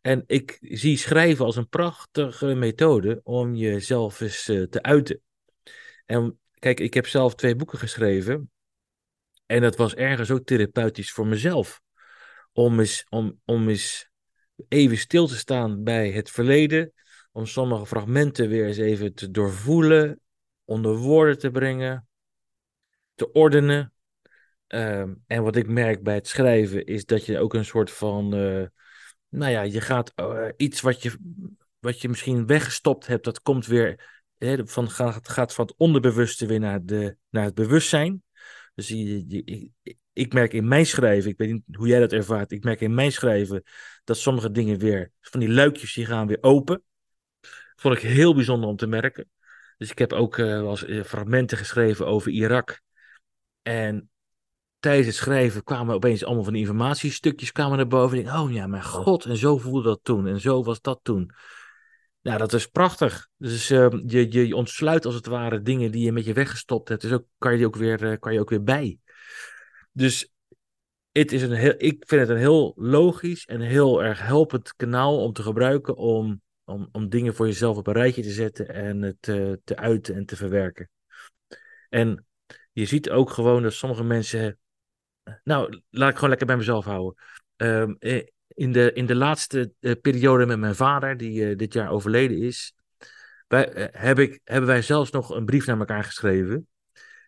En 0.00 0.24
ik 0.26 0.58
zie 0.60 0.96
schrijven 0.96 1.44
als 1.44 1.56
een 1.56 1.68
prachtige 1.68 2.54
methode 2.54 3.20
om 3.22 3.54
jezelf 3.54 4.20
eens 4.20 4.48
uh, 4.48 4.62
te 4.62 4.82
uiten. 4.82 5.20
En 6.06 6.38
kijk, 6.58 6.80
ik 6.80 6.94
heb 6.94 7.06
zelf 7.06 7.34
twee 7.34 7.56
boeken 7.56 7.78
geschreven. 7.78 8.50
En 9.46 9.60
dat 9.60 9.76
was 9.76 9.94
ergens 9.94 10.30
ook 10.30 10.44
therapeutisch 10.44 11.12
voor 11.12 11.26
mezelf. 11.26 11.80
Om 12.52 12.80
eens, 12.80 13.06
om, 13.08 13.40
om 13.44 13.68
eens 13.68 14.08
even 14.68 14.98
stil 14.98 15.26
te 15.26 15.36
staan 15.36 15.82
bij 15.82 16.10
het 16.10 16.30
verleden. 16.30 16.92
Om 17.32 17.46
sommige 17.46 17.86
fragmenten 17.86 18.48
weer 18.48 18.66
eens 18.66 18.76
even 18.76 19.14
te 19.14 19.30
doorvoelen 19.30 20.18
onder 20.64 20.96
woorden 20.96 21.38
te 21.38 21.50
brengen, 21.50 22.08
te 23.14 23.32
ordenen. 23.32 23.92
Um, 24.68 25.22
en 25.26 25.42
wat 25.42 25.56
ik 25.56 25.68
merk 25.68 26.02
bij 26.02 26.14
het 26.14 26.28
schrijven 26.28 26.86
is 26.86 27.04
dat 27.04 27.24
je 27.26 27.38
ook 27.38 27.54
een 27.54 27.64
soort 27.64 27.90
van, 27.90 28.34
uh, 28.34 28.66
nou 29.28 29.52
ja, 29.52 29.62
je 29.62 29.80
gaat 29.80 30.12
uh, 30.16 30.48
iets 30.56 30.80
wat 30.80 31.02
je, 31.02 31.18
wat 31.78 32.00
je 32.00 32.08
misschien 32.08 32.46
weggestopt 32.46 33.06
hebt, 33.06 33.24
dat 33.24 33.42
komt 33.42 33.66
weer, 33.66 34.22
hè, 34.38 34.66
van, 34.66 34.90
gaat, 34.90 35.28
gaat 35.28 35.54
van 35.54 35.66
het 35.66 35.74
onderbewuste 35.76 36.46
weer 36.46 36.60
naar, 36.60 36.84
de, 36.84 37.16
naar 37.30 37.44
het 37.44 37.54
bewustzijn. 37.54 38.22
Dus 38.74 38.88
je, 38.88 39.70
ik 40.12 40.32
merk 40.32 40.52
in 40.52 40.68
mijn 40.68 40.86
schrijven, 40.86 41.30
ik 41.30 41.38
weet 41.38 41.52
niet 41.52 41.76
hoe 41.76 41.86
jij 41.86 42.00
dat 42.00 42.12
ervaart, 42.12 42.52
ik 42.52 42.64
merk 42.64 42.80
in 42.80 42.94
mijn 42.94 43.12
schrijven 43.12 43.62
dat 44.04 44.16
sommige 44.16 44.50
dingen 44.50 44.78
weer, 44.78 45.10
van 45.20 45.40
die 45.40 45.50
luikjes, 45.50 45.94
die 45.94 46.06
gaan 46.06 46.26
weer 46.26 46.38
open. 46.40 46.82
Vond 47.76 47.94
ik 47.94 48.02
heel 48.02 48.34
bijzonder 48.34 48.68
om 48.68 48.76
te 48.76 48.86
merken. 48.86 49.28
Dus 49.78 49.90
ik 49.90 49.98
heb 49.98 50.12
ook 50.12 50.36
uh, 50.36 50.46
wel 50.46 50.78
eens 50.78 51.08
fragmenten 51.08 51.58
geschreven 51.58 52.06
over 52.06 52.30
Irak. 52.30 52.80
En 53.62 54.10
tijdens 54.78 55.06
het 55.06 55.16
schrijven 55.16 55.62
kwamen 55.64 55.94
opeens 55.94 56.24
allemaal 56.24 56.44
van 56.44 56.52
die 56.52 56.62
informatiestukjes 56.62 57.52
kwamen 57.52 57.76
naar 57.76 57.86
boven. 57.86 58.18
Ik 58.18 58.26
oh 58.26 58.52
ja, 58.52 58.66
mijn 58.66 58.84
god, 58.84 59.24
en 59.24 59.36
zo 59.36 59.58
voelde 59.58 59.82
dat 59.82 60.00
toen. 60.02 60.26
En 60.26 60.40
zo 60.40 60.62
was 60.62 60.80
dat 60.80 61.00
toen. 61.02 61.30
Nou, 62.22 62.38
dat 62.38 62.52
is 62.52 62.66
prachtig. 62.66 63.28
Dus 63.36 63.70
uh, 63.70 63.88
je, 64.06 64.46
je 64.46 64.56
ontsluit 64.56 65.06
als 65.06 65.14
het 65.14 65.26
ware 65.26 65.62
dingen 65.62 65.90
die 65.90 66.04
je 66.04 66.12
met 66.12 66.24
je 66.24 66.32
weggestopt 66.32 66.88
hebt. 66.88 67.02
Dus 67.02 67.12
ook 67.12 67.24
kan 67.38 67.50
je 67.50 67.56
die 67.56 67.66
ook 67.66 67.76
weer, 67.76 68.02
uh, 68.02 68.18
kan 68.18 68.32
je 68.32 68.40
ook 68.40 68.50
weer 68.50 68.62
bij. 68.62 68.98
Dus 69.92 70.32
het 71.12 71.32
is 71.32 71.42
een 71.42 71.52
heel, 71.52 71.74
ik 71.76 72.04
vind 72.06 72.20
het 72.20 72.30
een 72.30 72.36
heel 72.36 72.72
logisch 72.76 73.46
en 73.46 73.60
heel 73.60 74.02
erg 74.02 74.20
helpend 74.20 74.74
kanaal 74.76 75.22
om 75.22 75.32
te 75.32 75.42
gebruiken 75.42 75.96
om, 75.96 76.42
om, 76.64 76.88
om 76.92 77.08
dingen 77.08 77.34
voor 77.34 77.46
jezelf 77.46 77.76
op 77.76 77.86
een 77.86 77.92
rijtje 77.92 78.22
te 78.22 78.30
zetten 78.30 78.68
en 78.68 79.02
het 79.02 79.16
te, 79.20 79.60
te 79.64 79.76
uiten 79.76 80.14
en 80.14 80.26
te 80.26 80.36
verwerken. 80.36 80.90
En 81.88 82.26
je 82.72 82.84
ziet 82.84 83.10
ook 83.10 83.30
gewoon 83.30 83.62
dat 83.62 83.72
sommige 83.72 84.04
mensen. 84.04 84.58
Nou, 85.44 85.80
laat 85.90 86.08
ik 86.08 86.14
gewoon 86.14 86.28
lekker 86.28 86.46
bij 86.46 86.56
mezelf 86.56 86.84
houden. 86.84 87.22
Um, 87.56 87.96
in 88.48 88.72
de, 88.72 88.92
in 88.92 89.06
de 89.06 89.14
laatste 89.14 89.72
uh, 89.80 89.92
periode 90.00 90.46
met 90.46 90.58
mijn 90.58 90.74
vader, 90.74 91.16
die 91.16 91.56
dit 91.56 91.72
jaar 91.72 91.90
overleden 91.90 92.38
is, 92.38 92.74
heb 93.90 94.18
ik, 94.18 94.40
hebben 94.44 94.68
wij 94.68 94.82
zelfs 94.82 95.10
nog 95.10 95.30
een 95.30 95.44
brief 95.44 95.66
naar 95.66 95.78
elkaar 95.78 96.04
geschreven. 96.04 96.68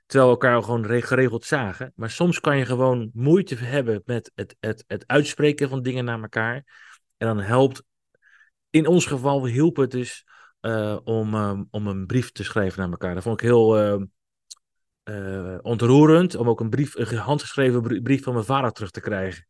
Terwijl 0.07 0.31
we 0.31 0.39
elkaar 0.39 0.63
gewoon 0.63 1.03
geregeld 1.03 1.45
zagen. 1.45 1.93
Maar 1.95 2.11
soms 2.11 2.41
kan 2.41 2.59
je 2.59 2.65
gewoon 2.65 3.11
moeite 3.15 3.55
hebben 3.55 4.03
met 4.05 4.31
het, 4.35 4.57
het, 4.61 4.85
het 4.87 5.07
uitspreken 5.07 5.69
van 5.69 5.83
dingen 5.83 6.05
naar 6.05 6.23
elkaar. 6.23 6.55
En 7.17 7.27
dan 7.27 7.41
helpt, 7.41 7.83
in 8.77 8.87
ons 8.87 9.07
geval 9.07 9.47
hielp 9.47 9.77
het 9.77 9.91
dus 9.91 10.27
om, 11.05 11.35
um, 11.35 11.69
om 11.71 11.87
een 11.87 12.07
brief 12.07 12.33
te 12.33 12.45
schrijven 12.45 12.81
naar 12.81 12.91
elkaar. 12.91 13.15
Dat 13.15 13.23
vond 13.23 13.41
ik 13.41 13.47
heel 13.47 14.01
uh, 15.05 15.59
ontroerend 15.63 16.35
om 16.35 16.49
ook 16.49 16.61
een 16.61 16.71
brief, 16.71 16.95
een 16.95 17.17
handgeschreven 17.17 18.03
brief 18.03 18.23
van 18.23 18.33
mijn 18.33 18.45
vader 18.45 18.73
terug 18.73 18.91
te 18.91 19.01
krijgen. 19.01 19.47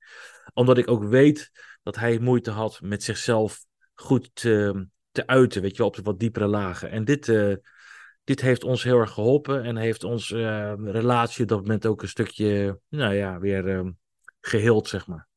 Omdat 0.55 0.79
ik 0.79 0.91
ook 0.91 1.05
weet 1.05 1.51
dat 1.83 1.97
hij 1.97 2.19
moeite 2.19 2.51
had 2.51 2.81
met 2.81 3.03
zichzelf 3.03 3.65
goed 3.95 4.31
te, 4.35 4.87
te 5.11 5.27
uiten, 5.27 5.63
weet 5.63 5.71
je 5.71 5.77
wel, 5.77 5.87
op 5.87 5.97
de 5.97 6.03
wat 6.03 6.19
diepere 6.19 6.47
lagen. 6.47 6.91
En 6.91 7.05
dit, 7.05 7.29
uh, 7.29 7.55
dit 8.25 8.41
heeft 8.41 8.65
ons 8.65 8.83
heel 8.83 8.99
erg 8.99 9.11
geholpen 9.11 9.63
en 9.63 9.77
heeft 9.77 10.05
onze 10.05 10.37
uh, 10.37 10.93
relatie 10.93 11.43
op 11.43 11.49
dat 11.49 11.61
moment 11.61 11.87
ook 11.87 12.03
een 12.03 12.09
stukje, 12.09 12.81
nou 12.89 13.15
ja, 13.15 13.39
weer 13.39 13.95
geheeld, 14.41 14.89
zeg 14.89 15.07
maar. 15.07 15.29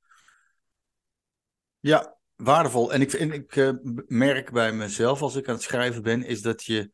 Ja, 1.79 2.18
waardevol. 2.43 2.93
En 2.93 3.01
ik, 3.01 3.13
en 3.13 3.31
ik 3.31 3.73
merk 4.07 4.51
bij 4.51 4.71
mezelf 4.71 5.21
als 5.21 5.35
ik 5.35 5.47
aan 5.47 5.53
het 5.53 5.63
schrijven 5.63 6.03
ben, 6.03 6.23
is 6.23 6.41
dat 6.41 6.63
je 6.63 6.91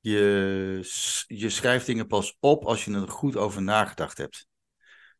je, 0.00 1.24
je 1.26 1.50
schrijft 1.50 1.86
dingen 1.86 2.06
pas 2.06 2.36
op 2.40 2.64
als 2.64 2.84
je 2.84 2.92
er 2.92 3.08
goed 3.08 3.36
over 3.36 3.62
nagedacht 3.62 4.18
hebt. 4.18 4.46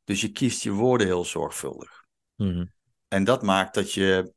Dus 0.05 0.21
je 0.21 0.33
kiest 0.33 0.63
je 0.63 0.71
woorden 0.71 1.07
heel 1.07 1.25
zorgvuldig. 1.25 2.05
Mm 2.35 2.73
En 3.09 3.25
dat 3.25 3.43
maakt 3.43 3.75
dat 3.75 3.93
je 3.93 4.33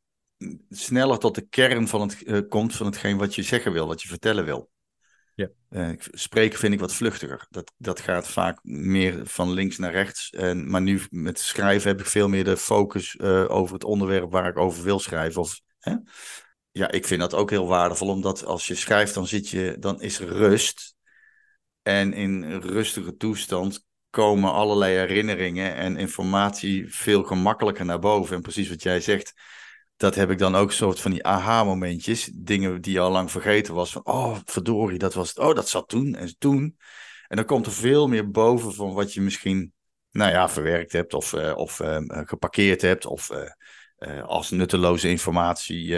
sneller 0.70 1.18
tot 1.18 1.36
de 1.36 1.48
kern 1.48 1.88
van 1.88 2.02
het, 2.02 2.22
uh, 2.22 2.40
komt 2.50 2.76
van 2.76 2.86
hetgeen 2.86 3.18
wat 3.18 3.36
je 3.36 3.44
zeggen 3.44 3.72
wil, 3.72 3.88
wat 3.88 4.02
je 4.02 4.08
vertellen 4.08 4.46
wil. 4.46 4.70
Ja. 5.40 5.50
Uh, 5.70 5.90
spreken 6.00 6.60
vind 6.60 6.74
ik 6.74 6.80
wat 6.80 6.94
vluchtiger. 6.94 7.48
Dat, 7.50 7.72
dat 7.78 8.00
gaat 8.00 8.28
vaak 8.28 8.60
meer 8.64 9.28
van 9.28 9.52
links 9.52 9.78
naar 9.78 9.92
rechts. 9.92 10.30
En, 10.30 10.70
maar 10.70 10.82
nu 10.82 11.02
met 11.10 11.40
schrijven 11.40 11.90
heb 11.90 12.00
ik 12.00 12.06
veel 12.06 12.28
meer 12.28 12.44
de 12.44 12.58
focus 12.58 13.16
uh, 13.16 13.50
over 13.50 13.74
het 13.74 13.84
onderwerp 13.84 14.32
waar 14.32 14.50
ik 14.50 14.58
over 14.58 14.84
wil 14.84 15.00
schrijven. 15.00 15.42
Of, 15.42 15.62
hè? 15.80 15.96
ja, 16.72 16.92
ik 16.92 17.06
vind 17.06 17.22
dat 17.22 17.34
ook 17.34 17.50
heel 17.50 17.68
waardevol, 17.68 18.08
omdat 18.08 18.46
als 18.46 18.68
je 18.68 18.76
schrijft, 18.76 19.14
dan, 19.14 19.28
zit 19.28 19.50
je, 19.50 19.76
dan 19.80 20.02
is 20.02 20.20
er 20.20 20.28
rust. 20.28 20.96
En 21.82 22.14
in 22.14 22.60
rustige 22.60 23.16
toestand 23.16 23.86
komen 24.10 24.52
allerlei 24.52 24.98
herinneringen 24.98 25.76
en 25.76 25.98
informatie 25.98 26.94
veel 26.96 27.24
gemakkelijker 27.24 27.86
naar 27.86 28.00
boven. 28.00 28.36
En 28.36 28.42
precies 28.42 28.70
wat 28.70 28.84
jij 28.84 29.02
zegt, 29.02 29.34
dat 30.00 30.16
heb 30.16 30.30
ik 30.30 30.38
dan 30.38 30.56
ook 30.56 30.72
soort 30.72 31.00
van 31.00 31.12
die 31.12 31.26
aha-momentjes. 31.26 32.32
Dingen 32.34 32.82
die 32.82 32.94
je 32.94 33.00
al 33.00 33.12
lang 33.12 33.32
vergeten 33.32 33.74
was. 33.74 33.92
Van, 33.92 34.06
oh, 34.06 34.38
verdorie, 34.46 34.98
dat 34.98 35.14
was 35.14 35.30
het. 35.30 35.38
Oh, 35.40 35.56
dat 35.56 35.70
zat 35.70 35.90
toen 35.90 36.16
en 36.16 36.38
toen. 36.38 36.78
En 37.28 37.36
dan 37.36 37.46
komt 37.46 37.66
er 37.66 37.72
veel 37.72 38.08
meer 38.08 38.32
boven 38.32 38.74
van 38.74 38.94
wat 38.94 39.14
je 39.14 39.22
misschien, 39.22 39.74
nou 40.12 40.32
ja, 40.32 40.50
verwerkt 40.50 40.92
hebt 40.92 41.14
of, 41.14 41.34
uh, 41.34 41.58
of 41.58 41.80
uh, 41.80 41.98
geparkeerd 42.06 42.82
hebt. 42.82 43.06
Of 43.06 43.32
uh, 44.00 44.24
als 44.24 44.50
nutteloze 44.50 45.10
informatie 45.10 45.96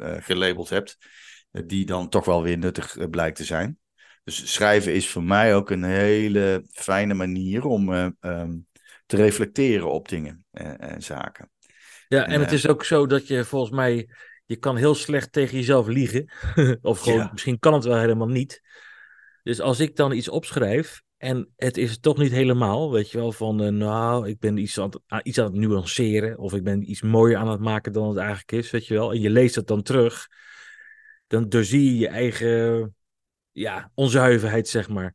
gelabeld 0.00 0.68
hebt, 0.68 0.96
die 1.50 1.86
dan 1.86 2.08
toch 2.08 2.24
wel 2.24 2.42
weer 2.42 2.58
nuttig 2.58 3.10
blijkt 3.10 3.36
te 3.36 3.44
zijn. 3.44 3.78
Dus 4.24 4.52
schrijven 4.52 4.94
is 4.94 5.08
voor 5.08 5.22
mij 5.22 5.54
ook 5.54 5.70
een 5.70 5.84
hele 5.84 6.64
fijne 6.70 7.14
manier 7.14 7.64
om 7.64 7.88
um, 8.20 8.66
te 9.06 9.16
reflecteren 9.16 9.90
op 9.90 10.08
dingen 10.08 10.46
en 10.50 11.02
zaken. 11.02 11.50
Ja, 12.08 12.26
en, 12.26 12.40
het 12.40 12.52
is 12.52 12.68
ook 12.68 12.84
zo 12.84 13.06
dat 13.06 13.26
je 13.26 13.44
volgens 13.44 13.72
mij, 13.72 14.08
je 14.44 14.56
kan 14.56 14.76
heel 14.76 14.94
slecht 14.94 15.32
tegen 15.32 15.56
jezelf 15.56 15.86
liegen. 15.86 16.30
of 16.82 17.00
gewoon, 17.00 17.18
ja. 17.18 17.28
misschien 17.32 17.58
kan 17.58 17.72
het 17.74 17.84
wel 17.84 17.98
helemaal 17.98 18.28
niet. 18.28 18.62
Dus 19.42 19.60
als 19.60 19.80
ik 19.80 19.96
dan 19.96 20.12
iets 20.12 20.28
opschrijf 20.28 21.02
en 21.16 21.48
het 21.56 21.76
is 21.76 21.98
toch 21.98 22.18
niet 22.18 22.32
helemaal, 22.32 22.92
weet 22.92 23.10
je 23.10 23.18
wel, 23.18 23.32
van 23.32 23.62
uh, 23.62 23.68
nou, 23.68 24.28
ik 24.28 24.38
ben 24.38 24.56
iets 24.56 24.78
aan, 24.80 24.90
het, 25.06 25.26
iets 25.26 25.38
aan 25.38 25.44
het 25.44 25.54
nuanceren 25.54 26.38
of 26.38 26.54
ik 26.54 26.62
ben 26.62 26.90
iets 26.90 27.02
mooier 27.02 27.36
aan 27.36 27.50
het 27.50 27.60
maken 27.60 27.92
dan 27.92 28.08
het 28.08 28.16
eigenlijk 28.16 28.52
is, 28.52 28.70
weet 28.70 28.86
je 28.86 28.94
wel. 28.94 29.12
En 29.12 29.20
je 29.20 29.30
leest 29.30 29.54
het 29.54 29.66
dan 29.66 29.82
terug, 29.82 30.26
dan 31.26 31.48
doorzie 31.48 31.84
je 31.84 31.98
je 31.98 32.08
eigen, 32.08 32.94
ja, 33.52 33.90
onzuiverheid, 33.94 34.68
zeg 34.68 34.88
maar. 34.88 35.14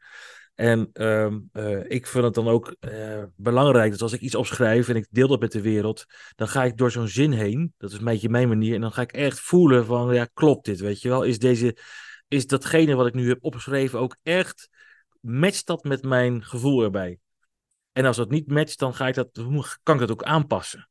En 0.55 0.89
um, 0.93 1.49
uh, 1.53 1.89
ik 1.89 2.07
vind 2.07 2.23
het 2.23 2.33
dan 2.33 2.47
ook 2.47 2.75
uh, 2.79 3.23
belangrijk 3.35 3.91
dat 3.91 4.01
als 4.01 4.13
ik 4.13 4.21
iets 4.21 4.35
opschrijf 4.35 4.89
en 4.89 4.95
ik 4.95 5.07
deel 5.09 5.27
dat 5.27 5.39
met 5.39 5.51
de 5.51 5.61
wereld, 5.61 6.05
dan 6.35 6.47
ga 6.47 6.63
ik 6.63 6.77
door 6.77 6.91
zo'n 6.91 7.07
zin 7.07 7.31
heen, 7.31 7.73
dat 7.77 7.91
is 7.91 7.97
een 7.97 8.05
beetje 8.05 8.29
mijn 8.29 8.47
manier, 8.47 8.75
en 8.75 8.81
dan 8.81 8.91
ga 8.91 9.01
ik 9.01 9.11
echt 9.11 9.39
voelen 9.39 9.85
van, 9.85 10.13
ja, 10.13 10.25
klopt 10.33 10.65
dit, 10.65 10.79
weet 10.79 11.01
je 11.01 11.09
wel. 11.09 11.23
Is, 11.23 11.39
deze, 11.39 11.77
is 12.27 12.47
datgene 12.47 12.95
wat 12.95 13.07
ik 13.07 13.13
nu 13.13 13.27
heb 13.27 13.43
opgeschreven 13.43 13.99
ook 13.99 14.15
echt 14.23 14.69
matcht 15.19 15.65
dat 15.67 15.83
met 15.83 16.03
mijn 16.03 16.43
gevoel 16.43 16.83
erbij? 16.83 17.19
En 17.91 18.05
als 18.05 18.17
dat 18.17 18.29
niet 18.29 18.47
matcht, 18.47 18.79
dan 18.79 18.93
ga 18.93 19.07
ik 19.07 19.15
dat, 19.15 19.29
kan 19.83 19.95
ik 19.95 20.01
dat 20.01 20.11
ook 20.11 20.23
aanpassen. 20.23 20.89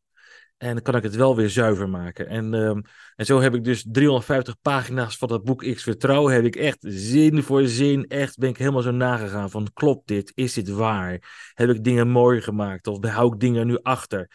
En 0.60 0.74
dan 0.74 0.82
kan 0.82 0.96
ik 0.96 1.02
het 1.02 1.14
wel 1.14 1.36
weer 1.36 1.50
zuiver 1.50 1.88
maken. 1.88 2.28
En, 2.28 2.54
um, 2.54 2.82
en 3.16 3.26
zo 3.26 3.40
heb 3.40 3.54
ik 3.54 3.64
dus 3.64 3.84
350 3.88 4.60
pagina's 4.62 5.16
van 5.16 5.28
dat 5.28 5.44
boek 5.44 5.72
X 5.74 5.82
Vertrouwen. 5.82 6.34
Heb 6.34 6.44
ik 6.44 6.56
echt 6.56 6.78
zin 6.80 7.42
voor 7.42 7.66
zin. 7.66 8.06
Echt 8.06 8.38
ben 8.38 8.48
ik 8.48 8.56
helemaal 8.56 8.82
zo 8.82 8.90
nagegaan 8.90 9.50
van 9.50 9.72
klopt 9.72 10.06
dit? 10.06 10.32
Is 10.34 10.52
dit 10.52 10.68
waar? 10.68 11.50
Heb 11.54 11.68
ik 11.68 11.84
dingen 11.84 12.08
mooi 12.08 12.40
gemaakt? 12.40 12.86
Of 12.86 13.04
hou 13.04 13.32
ik 13.34 13.40
dingen 13.40 13.66
nu 13.66 13.78
achter? 13.82 14.30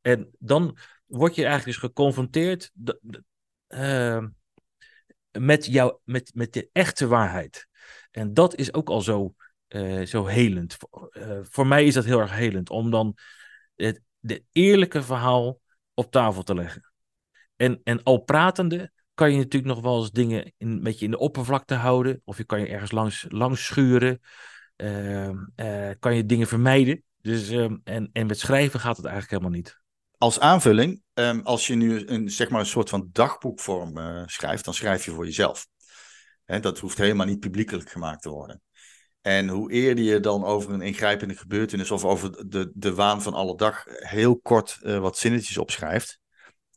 En 0.00 0.30
dan 0.38 0.76
word 1.06 1.34
je 1.34 1.44
eigenlijk 1.44 1.78
dus 1.78 1.88
geconfronteerd 1.88 2.72
uh, 3.68 4.24
met, 5.30 5.66
jou, 5.66 5.98
met, 6.04 6.30
met 6.34 6.52
de 6.52 6.68
echte 6.72 7.06
waarheid. 7.06 7.66
En 8.10 8.34
dat 8.34 8.54
is 8.54 8.74
ook 8.74 8.88
al 8.88 9.00
zo, 9.00 9.34
uh, 9.68 10.06
zo 10.06 10.26
helend. 10.26 10.76
Uh, 11.12 11.38
voor 11.42 11.66
mij 11.66 11.84
is 11.84 11.94
dat 11.94 12.04
heel 12.04 12.20
erg 12.20 12.32
helend, 12.32 12.70
om 12.70 12.90
dan 12.90 13.16
het 13.74 14.00
de 14.20 14.44
eerlijke 14.52 15.02
verhaal 15.02 15.59
op 16.00 16.10
tafel 16.10 16.42
te 16.42 16.54
leggen. 16.54 16.92
En, 17.56 17.80
en 17.84 18.02
al 18.02 18.18
pratende 18.18 18.92
kan 19.14 19.30
je 19.30 19.36
natuurlijk 19.36 19.74
nog 19.74 19.82
wel 19.82 19.98
eens 19.98 20.10
dingen 20.10 20.52
in, 20.56 20.68
een 20.68 20.82
beetje 20.82 21.04
in 21.04 21.10
de 21.10 21.18
oppervlakte 21.18 21.74
houden, 21.74 22.22
of 22.24 22.36
je 22.36 22.44
kan 22.44 22.60
je 22.60 22.66
ergens 22.66 22.90
langs, 22.90 23.26
langs 23.28 23.64
schuren, 23.64 24.20
uh, 24.76 25.30
kan 25.98 26.16
je 26.16 26.26
dingen 26.26 26.46
vermijden. 26.46 27.02
Dus, 27.20 27.50
ehm, 27.50 27.76
en, 27.84 28.10
en 28.12 28.26
met 28.26 28.38
schrijven 28.38 28.80
gaat 28.80 28.96
het 28.96 29.06
eigenlijk 29.06 29.42
helemaal 29.42 29.60
niet. 29.60 29.80
Als 30.18 30.40
aanvulling, 30.40 31.02
um, 31.14 31.40
als 31.40 31.66
je 31.66 31.74
nu 31.74 32.06
een, 32.06 32.30
zeg 32.30 32.48
maar 32.50 32.60
een 32.60 32.66
soort 32.66 32.88
van 32.88 33.08
dagboekvorm 33.12 33.92
schrijft, 34.26 34.64
dan 34.64 34.74
schrijf 34.74 35.04
je 35.04 35.10
voor 35.10 35.24
jezelf. 35.24 35.66
Hè, 36.44 36.60
dat 36.60 36.78
hoeft 36.78 36.98
helemaal 36.98 37.26
niet 37.26 37.40
publiekelijk 37.40 37.90
gemaakt 37.90 38.22
te 38.22 38.30
worden. 38.30 38.62
En 39.20 39.48
hoe 39.48 39.72
eerder 39.72 40.04
je 40.04 40.20
dan 40.20 40.44
over 40.44 40.72
een 40.72 40.80
ingrijpende 40.80 41.36
gebeurtenis 41.36 41.90
of 41.90 42.04
over 42.04 42.48
de, 42.48 42.70
de 42.74 42.94
waan 42.94 43.22
van 43.22 43.34
alle 43.34 43.56
dag 43.56 43.84
heel 43.86 44.38
kort 44.38 44.78
uh, 44.82 44.98
wat 44.98 45.18
zinnetjes 45.18 45.58
opschrijft, 45.58 46.18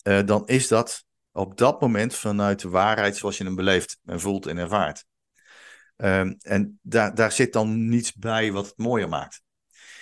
uh, 0.04 0.22
dan 0.26 0.48
is 0.48 0.68
dat 0.68 1.06
op 1.32 1.58
dat 1.58 1.82
moment 1.82 2.16
vanuit 2.16 2.60
de 2.60 2.70
waarheid 2.70 3.18
zoals 3.18 3.38
je 3.38 3.44
hem 3.44 3.56
beleeft 3.56 4.00
en 4.06 4.20
voelt 4.20 4.46
en 4.46 4.58
ervaart. 4.58 5.06
Um, 5.98 6.36
en 6.42 6.80
daar, 6.82 7.16
daar 7.16 7.32
zit 7.32 7.54
dan 7.54 7.90
niets 7.90 8.14
bij 8.14 8.52
wat 8.52 8.66
het 8.66 8.78
mooier 8.78 9.10
maakt. 9.10 9.42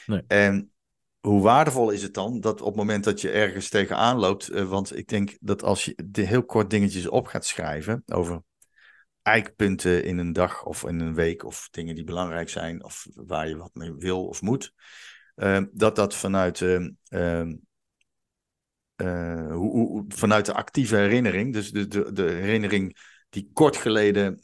Nee. 0.06 0.24
En 0.28 0.72
hoe 1.20 1.42
waardevol 1.42 1.90
is 1.90 2.04
het 2.04 2.14
dan 2.14 2.40
dat 2.40 2.62
op 2.62 2.68
het 2.68 2.76
moment 2.76 3.04
dat 3.04 3.22
je 3.22 3.32
ergens 3.32 3.70
tegenaan 3.70 4.18
loopt, 4.18 4.52
uh, 4.52 4.70
want 4.70 4.98
ik 4.98 5.08
denk 5.08 5.38
dat 5.40 5.64
als 5.64 5.86
je 5.86 6.04
de 6.06 6.22
heel 6.22 6.44
kort 6.44 6.70
dingetjes 6.70 7.08
op 7.08 7.28
gaat 7.28 7.46
schrijven 7.46 8.04
over 8.06 8.44
eikpunten 9.22 10.04
in 10.04 10.18
een 10.18 10.34
dag 10.34 10.63
of 10.66 10.84
in 10.84 11.00
een 11.00 11.13
week 11.13 11.44
of 11.44 11.68
dingen 11.72 11.96
die 11.96 12.04
belangrijk 12.04 12.50
zijn 12.50 12.84
of 12.84 13.08
waar 13.13 13.48
je 13.48 13.58
wat 13.58 13.74
mee 13.74 13.94
wil 13.94 14.28
of 14.28 14.42
moet, 14.42 14.74
uh, 15.36 15.62
dat 15.72 15.96
dat 15.96 16.16
vanuit 16.16 16.60
uh, 16.60 16.86
hoe, 19.51 19.72
hoe, 19.72 20.06
vanuit 20.08 20.46
de 20.46 20.54
actieve 20.54 20.96
herinnering, 20.96 21.54
dus 21.54 21.72
de, 21.72 21.88
de, 21.88 22.12
de 22.13 22.24
herinnering 22.24 22.98
die 23.30 23.50
kort 23.54 23.78
geleden 23.78 24.40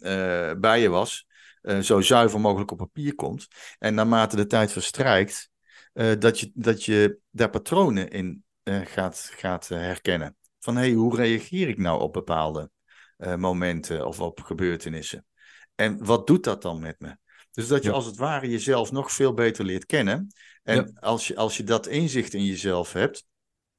bij 0.59 0.81
je 0.81 0.89
was, 0.89 1.27
zo 1.81 2.01
zuiver 2.01 2.39
mogelijk 2.39 2.71
op 2.71 2.77
papier 2.77 3.15
komt. 3.15 3.47
En 3.79 3.93
naarmate 3.93 4.35
de 4.35 4.45
tijd 4.45 4.71
verstrijkt, 4.71 5.49
dat, 5.93 6.39
je, 6.39 6.51
dat 6.53 6.83
je 6.83 7.19
daar 7.29 7.49
patronen 7.49 8.09
in 8.09 8.43
gaat, 8.63 9.31
gaat 9.35 9.67
herkennen. 9.67 10.35
Van 10.59 10.75
hé, 10.75 10.81
hey, 10.81 10.93
hoe 10.93 11.15
reageer 11.15 11.67
ik 11.67 11.77
nou 11.77 12.01
op 12.01 12.13
bepaalde 12.13 12.71
momenten 13.17 14.07
of 14.07 14.19
op 14.19 14.41
gebeurtenissen? 14.41 15.25
En 15.75 16.05
wat 16.05 16.27
doet 16.27 16.43
dat 16.43 16.61
dan 16.61 16.79
met 16.79 16.99
me? 16.99 17.17
Dus 17.51 17.67
dat 17.67 17.83
je 17.83 17.91
als 17.91 18.05
het 18.05 18.17
ware 18.17 18.49
jezelf 18.49 18.91
nog 18.91 19.11
veel 19.11 19.33
beter 19.33 19.65
leert 19.65 19.85
kennen. 19.85 20.27
En 20.63 20.99
als, 20.99 21.27
je, 21.27 21.35
als 21.35 21.57
je 21.57 21.63
dat 21.63 21.87
inzicht 21.87 22.33
in 22.33 22.45
jezelf 22.45 22.93
hebt, 22.93 23.25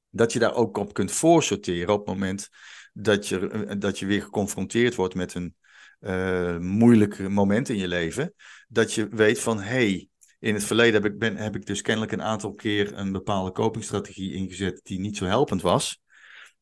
dat 0.09 0.33
je 0.33 0.39
daar 0.39 0.53
ook 0.53 0.77
op 0.77 0.93
kunt 0.93 1.11
voorsorteren 1.11 1.93
op 1.93 1.99
het 1.99 2.07
moment 2.07 2.49
dat 2.93 3.27
je, 3.27 3.75
dat 3.77 3.99
je 3.99 4.05
weer 4.05 4.21
geconfronteerd 4.21 4.95
wordt 4.95 5.15
met 5.15 5.33
een 5.33 5.55
uh, 5.99 6.57
moeilijk 6.57 7.29
moment 7.29 7.69
in 7.69 7.77
je 7.77 7.87
leven. 7.87 8.33
Dat 8.67 8.93
je 8.93 9.07
weet 9.07 9.39
van, 9.39 9.57
hé, 9.59 9.63
hey, 9.63 10.07
in 10.39 10.53
het 10.53 10.63
verleden 10.63 11.01
heb 11.01 11.11
ik, 11.11 11.19
ben, 11.19 11.35
heb 11.37 11.55
ik 11.55 11.65
dus 11.65 11.81
kennelijk 11.81 12.11
een 12.11 12.23
aantal 12.23 12.53
keer 12.53 12.97
een 12.97 13.11
bepaalde 13.11 13.51
copingstrategie 13.51 14.33
ingezet 14.33 14.79
die 14.83 14.99
niet 14.99 15.17
zo 15.17 15.25
helpend 15.25 15.61
was. 15.61 15.99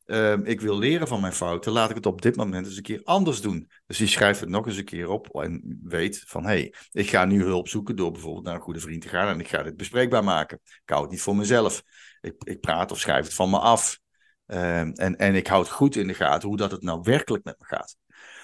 Ehm, 0.08 0.40
ik 0.44 0.60
wil 0.60 0.78
leren 0.78 1.08
van 1.08 1.20
mijn 1.20 1.32
fouten, 1.32 1.72
laat 1.72 1.90
ik 1.90 1.96
het 1.96 2.06
op 2.06 2.22
dit 2.22 2.36
moment 2.36 2.66
eens 2.66 2.76
een 2.76 2.82
keer 2.82 3.00
anders 3.04 3.40
doen. 3.40 3.70
Dus 3.86 3.98
die 3.98 4.06
schrijft 4.06 4.40
het 4.40 4.48
nog 4.48 4.66
eens 4.66 4.76
een 4.76 4.84
keer 4.84 5.08
op 5.08 5.40
en 5.42 5.80
weet 5.82 6.22
van 6.26 6.42
hé, 6.42 6.48
hey, 6.48 6.74
ik 6.92 7.10
ga 7.10 7.24
nu 7.24 7.42
hulp 7.42 7.68
zoeken 7.68 7.96
door 7.96 8.10
bijvoorbeeld 8.10 8.44
naar 8.44 8.54
een 8.54 8.60
goede 8.60 8.80
vriend 8.80 9.02
te 9.02 9.08
gaan 9.08 9.28
en 9.28 9.40
ik 9.40 9.48
ga 9.48 9.62
dit 9.62 9.76
bespreekbaar 9.76 10.24
maken. 10.24 10.60
Ik 10.64 10.82
hou 10.84 11.02
het 11.02 11.10
niet 11.10 11.20
voor 11.20 11.36
mezelf. 11.36 11.82
Ik, 12.20 12.34
ik 12.44 12.60
praat 12.60 12.90
of 12.90 12.98
schrijf 12.98 13.24
het 13.24 13.34
van 13.34 13.50
me 13.50 13.58
af. 13.58 14.00
Ehm, 14.46 14.90
en, 14.90 15.16
en 15.16 15.34
ik 15.34 15.46
houd 15.46 15.68
goed 15.68 15.96
in 15.96 16.06
de 16.06 16.14
gaten 16.14 16.48
hoe 16.48 16.56
dat 16.56 16.70
het 16.70 16.82
nou 16.82 17.00
werkelijk 17.02 17.44
met 17.44 17.56
me 17.58 17.64
gaat. 17.66 17.96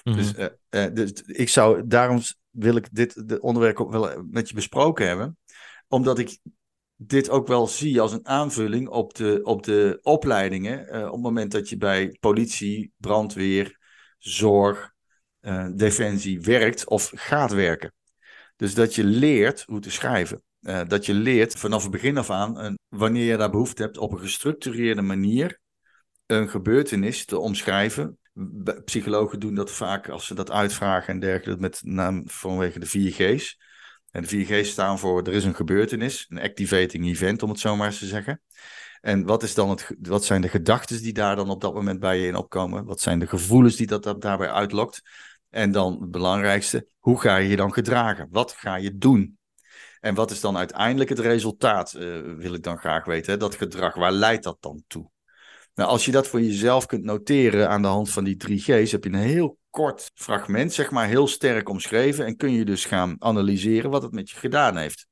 Mhm. 0.03 0.17
dus, 0.17 0.35
uh, 0.35 0.47
uh, 0.71 0.95
dus 0.95 1.13
ik 1.23 1.49
zou, 1.49 1.87
daarom 1.87 2.21
wil 2.51 2.77
ik 2.77 2.89
dit 2.93 3.41
onderwerp 3.41 3.81
ook 3.81 3.91
wel 3.91 4.25
met 4.31 4.49
je 4.49 4.55
besproken 4.55 5.07
hebben. 5.07 5.39
Omdat 5.89 6.19
ik 6.19 6.39
dit 6.97 7.31
ook 7.31 7.47
wel 7.47 7.67
zie 7.67 8.01
als 8.01 8.13
een 8.13 8.27
aanvulling 8.27 8.89
op 8.89 9.15
de, 9.15 9.41
op 9.43 9.63
de 9.63 9.99
opleidingen. 10.03 10.87
Uh, 10.97 11.07
op 11.07 11.13
het 11.13 11.23
moment 11.23 11.53
dat 11.53 11.69
je 11.69 11.77
bij 11.77 12.17
politie, 12.21 12.93
brandweer, 12.97 13.79
zorg, 14.19 14.93
uh, 15.41 15.69
defensie 15.75 16.41
werkt 16.41 16.89
of 16.89 17.13
gaat 17.15 17.53
werken. 17.53 17.93
Dus 18.57 18.75
dat 18.75 18.95
je 18.95 19.05
leert 19.05 19.65
hoe 19.67 19.81
te 19.81 19.91
schrijven. 19.91 20.43
Uh, 20.61 20.81
dat 20.87 21.07
je 21.07 21.15
leert 21.15 21.55
vanaf 21.55 21.83
het 21.83 21.93
begin 21.93 22.19
af 22.19 22.31
aan, 22.31 22.75
wanneer 22.89 23.25
je 23.25 23.37
daar 23.37 23.51
behoefte 23.51 23.83
hebt, 23.83 23.99
op 23.99 24.13
een 24.13 24.19
gestructureerde 24.19 25.03
manier 25.03 25.61
een 26.27 26.49
gebeurtenis 26.49 27.25
te 27.25 27.39
omschrijven. 27.39 28.19
Psychologen 28.85 29.41
doen 29.41 29.55
dat 29.55 29.71
vaak 29.71 30.09
als 30.09 30.27
ze 30.27 30.35
dat 30.35 30.51
uitvragen 30.51 31.15
en 31.15 31.21
dergelijke, 31.21 31.61
met 31.61 31.81
naam 31.83 32.23
vanwege 32.27 32.79
de 32.79 32.87
4G's. 32.87 33.59
En 34.15 34.23
de 34.23 34.47
4G 34.47 34.67
staan 34.67 34.99
voor 34.99 35.23
er 35.23 35.33
is 35.33 35.45
een 35.45 35.55
gebeurtenis, 35.55 36.27
een 36.29 36.41
activating 36.41 37.07
event 37.07 37.43
om 37.43 37.49
het 37.49 37.59
zo 37.59 37.77
maar 37.77 37.87
eens 37.87 37.99
te 37.99 38.07
zeggen. 38.07 38.41
En 39.01 39.25
wat, 39.25 39.43
is 39.43 39.55
dan 39.55 39.71
het, 39.71 39.95
wat 40.01 40.25
zijn 40.25 40.41
de 40.41 40.49
gedachten 40.49 41.03
die 41.03 41.13
daar 41.13 41.37
dan 41.37 41.51
op 41.51 41.61
dat 41.61 41.75
moment 41.75 42.01
bij 42.01 42.19
je 42.19 42.27
in 42.27 42.37
opkomen? 42.37 42.85
Wat 42.85 43.01
zijn 43.01 43.19
de 43.19 43.27
gevoelens 43.27 43.77
die 43.77 43.87
dat, 43.87 44.21
daarbij 44.21 44.51
uitlokt? 44.51 45.03
En 45.51 45.73
dan 45.73 46.01
het 46.01 46.11
belangrijkste, 46.11 46.89
hoe 46.99 47.21
ga 47.21 47.37
je 47.37 47.49
je 47.49 47.57
dan 47.57 47.73
gedragen? 47.73 48.29
Wat 48.31 48.53
ga 48.53 48.77
je 48.77 48.97
doen? 48.99 49.39
En 50.01 50.15
wat 50.15 50.31
is 50.31 50.41
dan 50.41 50.57
uiteindelijk 50.57 51.11
het 51.11 51.19
resultaat, 51.19 51.95
uh, 51.95 52.21
wil 52.37 52.55
ik 52.55 52.63
dan 52.63 52.79
graag 52.79 53.05
weten. 53.05 53.39
Dat 53.39 53.55
gedrag, 53.55 53.95
waar 53.95 54.13
leidt 54.13 54.45
dat 54.45 54.57
dan 54.61 54.85
toe? 54.87 55.11
Nou, 55.75 55.91
als 55.91 56.05
je 56.05 56.11
dat 56.11 56.29
voor 56.29 56.41
jezelf 56.41 56.87
kunt 56.87 57.05
noteren 57.05 57.69
aan 57.69 57.83
de 57.83 57.89
hand 57.89 58.11
van 58.11 58.25
die 58.25 58.37
3G's, 58.37 58.93
heb 58.93 59.05
je 59.05 59.11
een 59.11 59.15
heel 59.15 59.59
kort 59.75 60.11
fragment, 60.15 60.73
zeg 60.73 60.91
maar 60.91 61.07
heel 61.07 61.27
sterk 61.27 61.69
omschreven. 61.69 62.27
En 62.27 62.37
kun 62.37 62.53
je 62.53 62.65
dus 62.65 62.85
gaan 62.85 63.17
analyseren 63.19 63.91
wat 63.91 64.03
het 64.03 64.13
met 64.13 64.31
je 64.31 64.37
gedaan 64.37 64.77
heeft. 64.77 65.07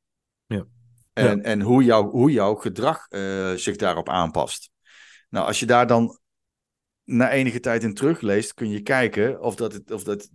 Ja. 0.46 0.64
En, 1.12 1.42
en 1.42 1.60
hoe, 1.60 1.84
jou, 1.84 2.10
hoe 2.10 2.30
jouw 2.30 2.54
gedrag 2.54 3.06
uh, 3.10 3.52
zich 3.52 3.76
daarop 3.76 4.08
aanpast. 4.08 4.70
Nou, 5.28 5.46
als 5.46 5.60
je 5.60 5.66
daar 5.66 5.86
dan 5.86 6.18
na 7.04 7.30
enige 7.30 7.60
tijd 7.60 7.82
in 7.82 7.94
terugleest, 7.94 8.54
kun 8.54 8.70
je 8.70 8.82
kijken 8.82 9.40
of 9.40 9.54
dat 9.54 9.72
het, 9.72 9.90
of 9.90 10.04
dat, 10.04 10.28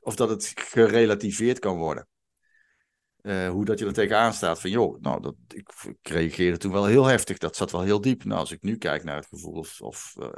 of 0.00 0.16
dat 0.16 0.28
het 0.28 0.52
gerelativeerd 0.54 1.58
kan 1.58 1.76
worden. 1.76 2.08
Uh, 3.22 3.48
hoe 3.48 3.64
dat 3.64 3.78
je 3.78 3.86
er 3.86 3.92
tegenaan 3.92 4.32
staat 4.32 4.60
van, 4.60 4.70
joh, 4.70 5.00
nou, 5.00 5.22
dat, 5.22 5.34
ik, 5.48 5.72
ik, 5.88 6.08
reageerde 6.08 6.56
toen 6.56 6.72
wel 6.72 6.86
heel 6.86 7.04
heftig. 7.04 7.38
Dat 7.38 7.56
zat 7.56 7.70
wel 7.70 7.82
heel 7.82 8.00
diep. 8.00 8.24
Nou, 8.24 8.40
als 8.40 8.52
ik 8.52 8.62
nu 8.62 8.76
kijk 8.76 9.04
naar 9.04 9.16
het 9.16 9.26
gevoel 9.26 9.52
of, 9.52 9.80
of 9.80 10.14
uh, 10.18 10.28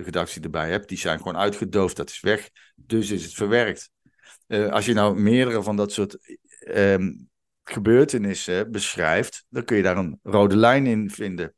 de 0.00 0.06
gedachten 0.06 0.34
die 0.34 0.50
erbij 0.50 0.70
heb, 0.70 0.88
die 0.88 0.98
zijn 0.98 1.18
gewoon 1.18 1.36
uitgedoofd. 1.36 1.96
Dat 1.96 2.10
is 2.10 2.20
weg. 2.20 2.50
Dus 2.74 3.10
is 3.10 3.24
het 3.24 3.34
verwerkt. 3.34 3.90
Uh, 4.46 4.68
als 4.68 4.86
je 4.86 4.94
nou 4.94 5.20
meerdere 5.20 5.62
van 5.62 5.76
dat 5.76 5.92
soort 5.92 6.38
um, 6.74 7.28
gebeurtenissen 7.64 8.70
beschrijft, 8.70 9.44
dan 9.48 9.64
kun 9.64 9.76
je 9.76 9.82
daar 9.82 9.96
een 9.96 10.18
rode 10.22 10.56
lijn 10.56 10.86
in 10.86 11.10
vinden 11.10 11.54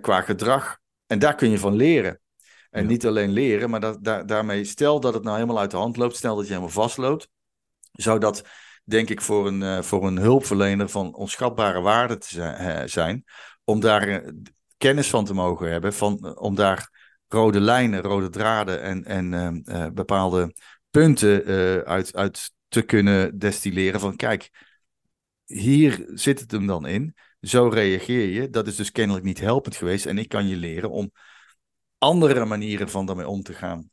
qua 0.00 0.20
gedrag. 0.20 0.78
En 1.06 1.18
daar 1.18 1.34
kun 1.34 1.50
je 1.50 1.58
van 1.58 1.74
leren. 1.74 2.20
En 2.70 2.82
ja. 2.82 2.88
niet 2.88 3.06
alleen 3.06 3.30
leren, 3.30 3.70
maar 3.70 3.80
dat, 3.80 4.04
daar, 4.04 4.26
daarmee, 4.26 4.64
stel 4.64 5.00
dat 5.00 5.14
het 5.14 5.22
nou 5.22 5.34
helemaal 5.36 5.60
uit 5.60 5.70
de 5.70 5.76
hand 5.76 5.96
loopt, 5.96 6.16
stel 6.16 6.36
dat 6.36 6.44
je 6.44 6.52
helemaal 6.52 6.72
vastloopt, 6.72 7.28
zou 7.92 8.18
dat 8.18 8.44
denk 8.84 9.08
ik, 9.08 9.20
voor 9.20 9.46
een, 9.46 9.60
uh, 9.60 9.82
voor 9.82 10.06
een 10.06 10.18
hulpverlener 10.18 10.88
van 10.88 11.14
onschatbare 11.14 11.80
waarde 11.80 12.18
te 12.18 12.82
zijn. 12.86 13.24
Om 13.64 13.80
daar 13.80 14.32
kennis 14.76 15.10
van 15.10 15.24
te 15.24 15.34
mogen 15.34 15.70
hebben, 15.70 15.92
van, 15.92 16.38
om 16.38 16.54
daar 16.54 16.99
rode 17.32 17.60
lijnen, 17.60 18.00
rode 18.00 18.28
draden 18.28 18.82
en, 18.82 19.04
en 19.04 19.62
bepaalde 19.94 20.54
punten 20.90 21.44
uit, 21.84 22.14
uit 22.14 22.52
te 22.68 22.82
kunnen 22.82 23.38
destilleren. 23.38 24.00
Van 24.00 24.16
kijk, 24.16 24.50
hier 25.44 26.10
zit 26.14 26.40
het 26.40 26.50
hem 26.50 26.66
dan 26.66 26.86
in. 26.86 27.14
Zo 27.40 27.68
reageer 27.68 28.28
je. 28.28 28.50
Dat 28.50 28.66
is 28.66 28.76
dus 28.76 28.92
kennelijk 28.92 29.24
niet 29.24 29.40
helpend 29.40 29.76
geweest. 29.76 30.06
En 30.06 30.18
ik 30.18 30.28
kan 30.28 30.48
je 30.48 30.56
leren 30.56 30.90
om 30.90 31.10
andere 31.98 32.44
manieren 32.44 32.88
van 32.88 33.06
daarmee 33.06 33.28
om 33.28 33.42
te 33.42 33.52
gaan 33.52 33.90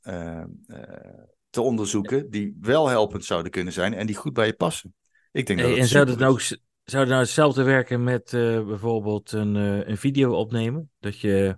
te 1.49 1.61
onderzoeken 1.61 2.29
die 2.29 2.57
wel 2.61 2.87
helpend 2.87 3.25
zouden 3.25 3.51
kunnen 3.51 3.73
zijn 3.73 3.93
en 3.93 4.05
die 4.05 4.15
goed 4.15 4.33
bij 4.33 4.45
je 4.45 4.53
passen. 4.53 4.93
Ik 5.31 5.45
denk 5.45 5.59
dat 5.59 5.77
en 5.77 5.87
zou 5.87 6.09
het 6.09 6.19
nou 6.19 6.31
ook 6.31 6.41
zou 6.83 7.03
het 7.03 7.07
nou 7.07 7.21
hetzelfde 7.21 7.63
werken 7.63 8.03
met 8.03 8.27
bijvoorbeeld 8.65 9.31
een, 9.31 9.55
een 9.89 9.97
video 9.97 10.33
opnemen? 10.33 10.91
Dat 10.99 11.19
je, 11.19 11.57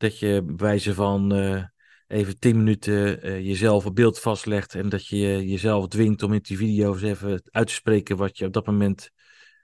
dat 0.00 0.18
je 0.18 0.42
bij 0.44 0.56
wijze 0.56 0.94
van 0.94 1.34
uh, 1.34 1.64
even 2.06 2.38
tien 2.38 2.56
minuten 2.56 3.42
jezelf 3.42 3.86
op 3.86 3.94
beeld 3.94 4.20
vastlegt 4.20 4.74
en 4.74 4.88
dat 4.88 5.06
je 5.06 5.48
jezelf 5.48 5.88
dwingt 5.88 6.22
om 6.22 6.32
in 6.32 6.40
die 6.42 6.56
video's 6.56 7.02
even 7.02 7.42
uit 7.50 7.66
te 7.66 7.72
spreken 7.72 8.16
wat 8.16 8.38
je 8.38 8.46
op 8.46 8.52
dat 8.52 8.66
moment 8.66 9.10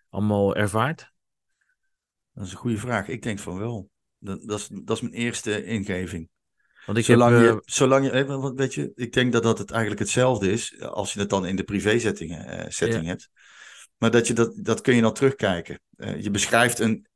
allemaal 0.08 0.56
ervaart? 0.56 1.12
Dat 2.32 2.46
is 2.46 2.52
een 2.52 2.58
goede 2.58 2.78
vraag. 2.78 3.08
Ik 3.08 3.22
denk 3.22 3.38
van 3.38 3.58
wel. 3.58 3.90
Dat, 4.18 4.42
dat, 4.46 4.58
is, 4.58 4.68
dat 4.82 4.96
is 4.96 5.02
mijn 5.02 5.14
eerste 5.14 5.64
ingeving. 5.64 6.28
Want 6.86 6.98
ik 6.98 7.04
zolang, 7.04 7.36
heb, 7.36 7.44
je, 7.44 7.62
zolang 7.64 8.04
je, 8.04 8.52
weet 8.54 8.74
je, 8.74 8.92
ik 8.94 9.12
denk 9.12 9.32
dat 9.32 9.42
dat 9.42 9.58
het 9.58 9.70
eigenlijk 9.70 10.00
hetzelfde 10.00 10.52
is 10.52 10.80
als 10.80 11.12
je 11.12 11.20
het 11.20 11.30
dan 11.30 11.46
in 11.46 11.56
de 11.56 11.64
privé-setting 11.64 12.30
uh, 12.30 12.64
setting 12.68 13.02
ja. 13.02 13.08
hebt. 13.08 13.30
Maar 13.96 14.10
dat, 14.10 14.26
je 14.26 14.32
dat, 14.32 14.52
dat 14.56 14.80
kun 14.80 14.94
je 14.94 15.00
dan 15.00 15.14
terugkijken. 15.14 15.80
Uh, 15.96 16.22
je 16.22 16.30
beschrijft 16.30 16.78
een 16.78 17.06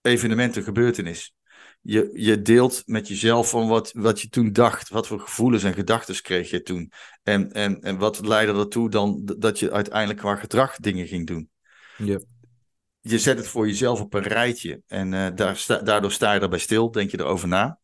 evenement, 0.00 0.56
een 0.56 0.62
gebeurtenis. 0.62 1.34
Je, 1.80 2.10
je 2.14 2.42
deelt 2.42 2.82
met 2.86 3.08
jezelf 3.08 3.50
van 3.50 3.68
wat, 3.68 3.92
wat 3.92 4.20
je 4.20 4.28
toen 4.28 4.52
dacht. 4.52 4.88
Wat 4.88 5.06
voor 5.06 5.20
gevoelens 5.20 5.62
en 5.62 5.74
gedachten 5.74 6.22
kreeg 6.22 6.50
je 6.50 6.62
toen. 6.62 6.92
En, 7.22 7.52
en, 7.52 7.80
en 7.82 7.98
wat 7.98 8.26
leidde 8.26 8.58
ertoe 8.58 8.90
dan 8.90 9.22
dat 9.38 9.58
je 9.58 9.72
uiteindelijk 9.72 10.18
qua 10.18 10.36
gedrag 10.36 10.76
dingen 10.76 11.06
ging 11.06 11.26
doen. 11.26 11.50
Ja. 11.96 12.20
Je 13.00 13.18
zet 13.18 13.38
het 13.38 13.48
voor 13.48 13.66
jezelf 13.66 14.00
op 14.00 14.14
een 14.14 14.22
rijtje. 14.22 14.82
En 14.86 15.12
uh, 15.12 15.26
daar 15.34 15.56
sta, 15.56 15.78
daardoor 15.78 16.12
sta 16.12 16.32
je 16.32 16.40
erbij 16.40 16.58
stil, 16.58 16.90
denk 16.90 17.10
je 17.10 17.18
erover 17.18 17.48
na 17.48 17.78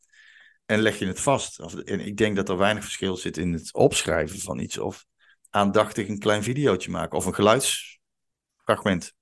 en 0.66 0.80
leg 0.80 0.98
je 0.98 1.06
het 1.06 1.20
vast. 1.20 1.58
En 1.58 2.00
ik 2.00 2.16
denk 2.16 2.36
dat 2.36 2.48
er 2.48 2.56
weinig 2.56 2.82
verschil 2.82 3.16
zit 3.16 3.36
in 3.36 3.52
het 3.52 3.74
opschrijven 3.74 4.38
van 4.38 4.58
iets 4.58 4.78
of 4.78 5.06
aandachtig 5.50 6.08
een 6.08 6.18
klein 6.18 6.42
videootje 6.42 6.90
maken 6.90 7.18
of 7.18 7.26
een 7.26 7.34
geluidsfragment. 7.34 9.14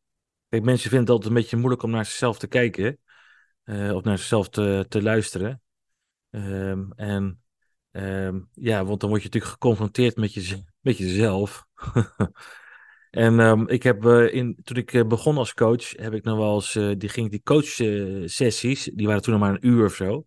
Kijk, 0.49 0.63
mensen 0.63 0.91
vinden 0.91 1.01
het 1.01 1.09
altijd 1.09 1.29
een 1.29 1.41
beetje 1.41 1.57
moeilijk 1.57 1.83
om 1.83 1.91
naar 1.91 2.05
zichzelf 2.05 2.39
te 2.39 2.47
kijken 2.47 2.99
uh, 3.65 3.95
of 3.95 4.03
naar 4.03 4.19
zichzelf 4.19 4.49
te, 4.49 4.87
te 4.89 5.03
luisteren. 5.03 5.63
Um, 6.31 6.93
en 6.97 7.43
um, 7.91 8.49
ja, 8.53 8.85
want 8.85 9.01
dan 9.01 9.09
word 9.09 9.23
je 9.23 9.29
natuurlijk 9.29 9.53
geconfronteerd 9.53 10.17
met, 10.17 10.35
je, 10.35 10.65
met 10.81 10.99
jezelf. 10.99 11.67
en 13.11 13.39
um, 13.39 13.69
ik 13.69 13.83
heb 13.83 14.05
uh, 14.05 14.35
in, 14.35 14.57
toen 14.65 14.77
ik 14.77 14.93
uh, 14.93 15.07
begon 15.07 15.37
als 15.37 15.55
coach, 15.55 15.91
heb 15.91 16.13
ik 16.13 16.25
nog 16.25 16.39
wel 16.39 16.55
eens, 16.55 16.99
die 16.99 17.09
ging 17.09 17.31
die 17.31 17.43
coach 17.43 17.73
sessies, 18.31 18.91
die 18.95 19.07
waren 19.07 19.23
toen 19.23 19.33
nog 19.33 19.43
maar 19.43 19.53
een 19.53 19.67
uur 19.67 19.85
of 19.85 19.95
zo. 19.95 20.27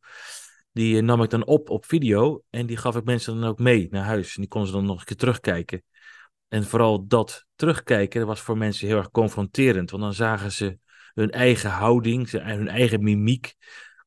Die 0.78 0.98
eh, 0.98 1.04
nam 1.04 1.24
ik 1.24 1.30
dan 1.30 1.46
op 1.46 1.70
op 1.70 1.86
video 1.86 2.44
en 2.50 2.66
die 2.66 2.78
gaf 2.78 2.96
ik 2.96 3.04
mensen 3.04 3.40
dan 3.40 3.50
ook 3.50 3.60
mee 3.60 3.88
naar 3.92 4.04
huis. 4.04 4.36
En 4.36 4.42
die 4.42 4.50
konden 4.50 4.70
ze 4.70 4.76
dan 4.76 4.86
nog 4.86 5.00
een 5.00 5.06
keer 5.06 5.16
terugkijken. 5.16 5.84
En 6.48 6.64
vooral 6.64 7.08
dat 7.08 7.46
terugkijken 7.56 8.26
was 8.26 8.42
voor 8.42 8.58
mensen 8.58 8.88
heel 8.88 8.98
erg 8.98 9.12
confronterend. 9.12 9.92
Want 9.92 10.04
dan 10.04 10.14
zagen 10.14 10.52
ze 10.52 10.78
hun 11.18 11.32
eigen 11.32 11.70
houding, 11.70 12.30
hun 12.30 12.68
eigen 12.68 13.04
mimiek. 13.04 13.56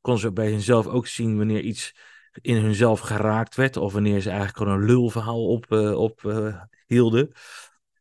konden 0.01 0.23
ze 0.23 0.33
bij 0.33 0.51
hunzelf 0.51 0.87
ook 0.87 1.07
zien 1.07 1.37
wanneer 1.37 1.61
iets 1.61 1.95
in 2.33 2.57
hunzelf 2.57 3.01
geraakt 3.01 3.55
werd. 3.55 3.77
Of 3.77 3.93
wanneer 3.93 4.21
ze 4.21 4.29
eigenlijk 4.29 4.59
gewoon 4.59 4.73
een 4.73 4.87
lulverhaal 4.87 5.47
op, 5.47 5.67
uh, 5.69 5.99
op 5.99 6.23
uh, 6.23 6.63
hielden. 6.87 7.33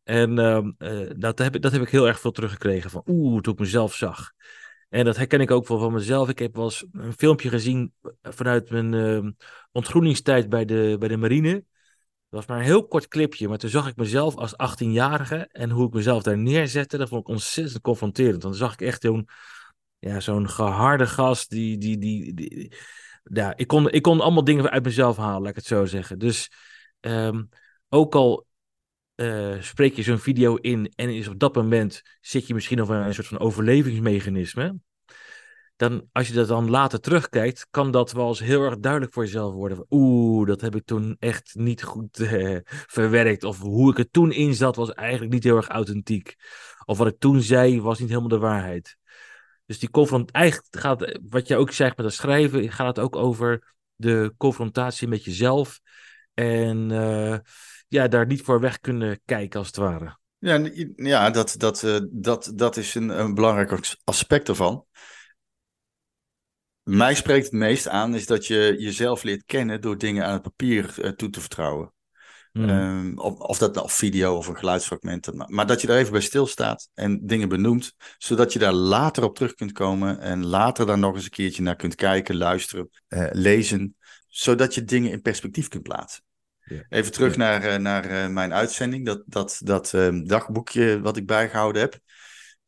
En 0.04 0.38
ehm, 0.38 0.70
dat, 1.18 1.38
heb 1.38 1.54
ik, 1.54 1.62
dat 1.62 1.72
heb 1.72 1.82
ik 1.82 1.88
heel 1.88 2.06
erg 2.06 2.20
veel 2.20 2.30
teruggekregen 2.30 2.90
van 2.90 3.02
oeh, 3.06 3.40
toen 3.40 3.52
ik 3.52 3.58
mezelf 3.58 3.94
zag. 3.94 4.32
En 4.88 5.04
dat 5.04 5.16
herken 5.16 5.40
ik 5.40 5.50
ook 5.50 5.68
wel 5.68 5.78
van 5.78 5.92
mezelf. 5.92 6.28
Ik 6.28 6.38
heb 6.38 6.54
wel 6.54 6.64
eens 6.64 6.84
een 6.92 7.12
filmpje 7.12 7.48
gezien 7.48 7.92
vanuit 8.22 8.70
mijn 8.70 8.94
ehm, 8.94 9.30
ontgroeningstijd 9.72 10.48
bij 10.48 10.64
de, 10.64 10.96
bij 10.98 11.08
de 11.08 11.16
marine. 11.16 11.64
Was 12.30 12.46
maar 12.46 12.58
een 12.58 12.64
heel 12.64 12.86
kort 12.86 13.08
clipje, 13.08 13.48
maar 13.48 13.58
toen 13.58 13.70
zag 13.70 13.88
ik 13.88 13.96
mezelf 13.96 14.36
als 14.36 14.52
18-jarige 14.52 15.48
en 15.52 15.70
hoe 15.70 15.86
ik 15.86 15.92
mezelf 15.92 16.22
daar 16.22 16.38
neerzette, 16.38 16.96
dat 16.96 17.08
vond 17.08 17.20
ik 17.20 17.28
ontzettend 17.28 17.82
confronterend. 17.82 18.42
Dan 18.42 18.54
zag 18.54 18.72
ik 18.72 18.80
echt 18.80 19.02
zo'n 19.02 19.28
ja, 19.98 20.20
zo'n 20.20 20.48
geharde 20.48 21.06
gast 21.06 21.50
die, 21.50 21.78
die, 21.78 21.98
die, 21.98 22.72
ja, 23.22 23.56
ik 23.56 23.66
kon, 23.66 23.90
ik 23.90 24.02
kon 24.02 24.20
allemaal 24.20 24.44
dingen 24.44 24.70
uit 24.70 24.84
mezelf 24.84 25.16
halen, 25.16 25.40
laat 25.40 25.50
ik 25.50 25.56
het 25.56 25.66
zo 25.66 25.84
zeggen. 25.84 26.18
Dus 26.18 26.50
um, 27.00 27.48
ook 27.88 28.14
al 28.14 28.46
uh, 29.16 29.62
spreek 29.62 29.96
je 29.96 30.02
zo'n 30.02 30.18
video 30.18 30.56
in 30.56 30.92
en 30.94 31.14
is 31.14 31.28
op 31.28 31.38
dat 31.38 31.54
moment 31.54 32.02
zit 32.20 32.46
je 32.46 32.54
misschien 32.54 32.82
op 32.82 32.88
een 32.88 33.14
soort 33.14 33.26
van 33.26 33.38
overlevingsmechanisme. 33.38 34.80
Dan, 35.80 36.08
als 36.12 36.28
je 36.28 36.34
dat 36.34 36.48
dan 36.48 36.70
later 36.70 37.00
terugkijkt, 37.00 37.66
kan 37.70 37.90
dat 37.90 38.12
wel 38.12 38.28
eens 38.28 38.38
heel 38.38 38.62
erg 38.62 38.78
duidelijk 38.78 39.12
voor 39.12 39.24
jezelf 39.24 39.52
worden. 39.52 39.86
Oeh, 39.90 40.46
dat 40.46 40.60
heb 40.60 40.74
ik 40.74 40.84
toen 40.84 41.16
echt 41.18 41.54
niet 41.54 41.82
goed 41.82 42.18
uh, 42.18 42.58
verwerkt. 42.64 43.44
Of 43.44 43.58
hoe 43.58 43.90
ik 43.90 43.98
er 43.98 44.10
toen 44.10 44.32
in 44.32 44.54
zat, 44.54 44.76
was 44.76 44.92
eigenlijk 44.92 45.32
niet 45.32 45.44
heel 45.44 45.56
erg 45.56 45.68
authentiek. 45.68 46.34
Of 46.84 46.98
wat 46.98 47.06
ik 47.06 47.18
toen 47.18 47.42
zei, 47.42 47.80
was 47.80 47.98
niet 47.98 48.08
helemaal 48.08 48.28
de 48.28 48.38
waarheid. 48.38 48.96
Dus 49.66 49.78
die 49.78 49.90
confront, 49.90 50.30
eigenlijk 50.30 50.66
gaat, 50.70 51.18
wat 51.30 51.48
je 51.48 51.56
ook 51.56 51.72
zegt 51.72 51.96
met 51.96 52.06
het 52.06 52.14
schrijven, 52.14 52.72
gaat 52.72 52.96
het 52.96 52.98
ook 52.98 53.16
over 53.16 53.74
de 53.94 54.34
confrontatie 54.36 55.08
met 55.08 55.24
jezelf. 55.24 55.80
En 56.34 56.90
uh, 56.90 57.36
ja, 57.88 58.08
daar 58.08 58.26
niet 58.26 58.42
voor 58.42 58.60
weg 58.60 58.80
kunnen 58.80 59.20
kijken, 59.24 59.58
als 59.58 59.66
het 59.66 59.76
ware. 59.76 60.18
Ja, 60.38 60.70
ja 60.96 61.30
dat, 61.30 61.54
dat, 61.56 61.82
uh, 61.82 61.98
dat, 62.10 62.52
dat 62.54 62.76
is 62.76 62.94
een, 62.94 63.08
een 63.08 63.34
belangrijk 63.34 63.96
aspect 64.04 64.48
ervan. 64.48 64.84
Mij 66.82 67.14
spreekt 67.14 67.44
het 67.44 67.54
meest 67.54 67.88
aan 67.88 68.14
is 68.14 68.26
dat 68.26 68.46
je 68.46 68.74
jezelf 68.78 69.22
leert 69.22 69.44
kennen 69.44 69.80
door 69.80 69.98
dingen 69.98 70.24
aan 70.24 70.32
het 70.32 70.42
papier 70.42 70.94
uh, 70.98 71.10
toe 71.10 71.30
te 71.30 71.40
vertrouwen. 71.40 71.92
Mm. 72.52 72.68
Um, 72.68 73.18
of, 73.18 73.38
of, 73.38 73.58
dat 73.58 73.74
nou 73.74 73.90
video 73.90 74.36
of 74.36 74.46
een 74.46 74.56
geluidsfragment. 74.56 75.48
Maar 75.48 75.66
dat 75.66 75.80
je 75.80 75.86
daar 75.86 75.98
even 75.98 76.12
bij 76.12 76.20
stilstaat 76.20 76.88
en 76.94 77.26
dingen 77.26 77.48
benoemt. 77.48 77.94
Zodat 78.18 78.52
je 78.52 78.58
daar 78.58 78.72
later 78.72 79.24
op 79.24 79.34
terug 79.34 79.54
kunt 79.54 79.72
komen. 79.72 80.20
En 80.20 80.46
later 80.46 80.86
daar 80.86 80.98
nog 80.98 81.14
eens 81.14 81.24
een 81.24 81.30
keertje 81.30 81.62
naar 81.62 81.76
kunt 81.76 81.94
kijken, 81.94 82.36
luisteren, 82.36 82.90
uh, 83.08 83.26
lezen. 83.30 83.96
Zodat 84.28 84.74
je 84.74 84.84
dingen 84.84 85.10
in 85.10 85.22
perspectief 85.22 85.68
kunt 85.68 85.82
plaatsen. 85.82 86.22
Even 86.88 87.12
terug 87.12 87.36
naar, 87.36 87.64
uh, 87.64 87.76
naar 87.76 88.10
uh, 88.10 88.26
mijn 88.26 88.52
uitzending. 88.54 89.06
Dat, 89.06 89.22
dat, 89.26 89.60
dat 89.64 89.92
um, 89.92 90.26
dagboekje 90.26 91.00
wat 91.00 91.16
ik 91.16 91.26
bijgehouden 91.26 91.82
heb. 91.82 91.98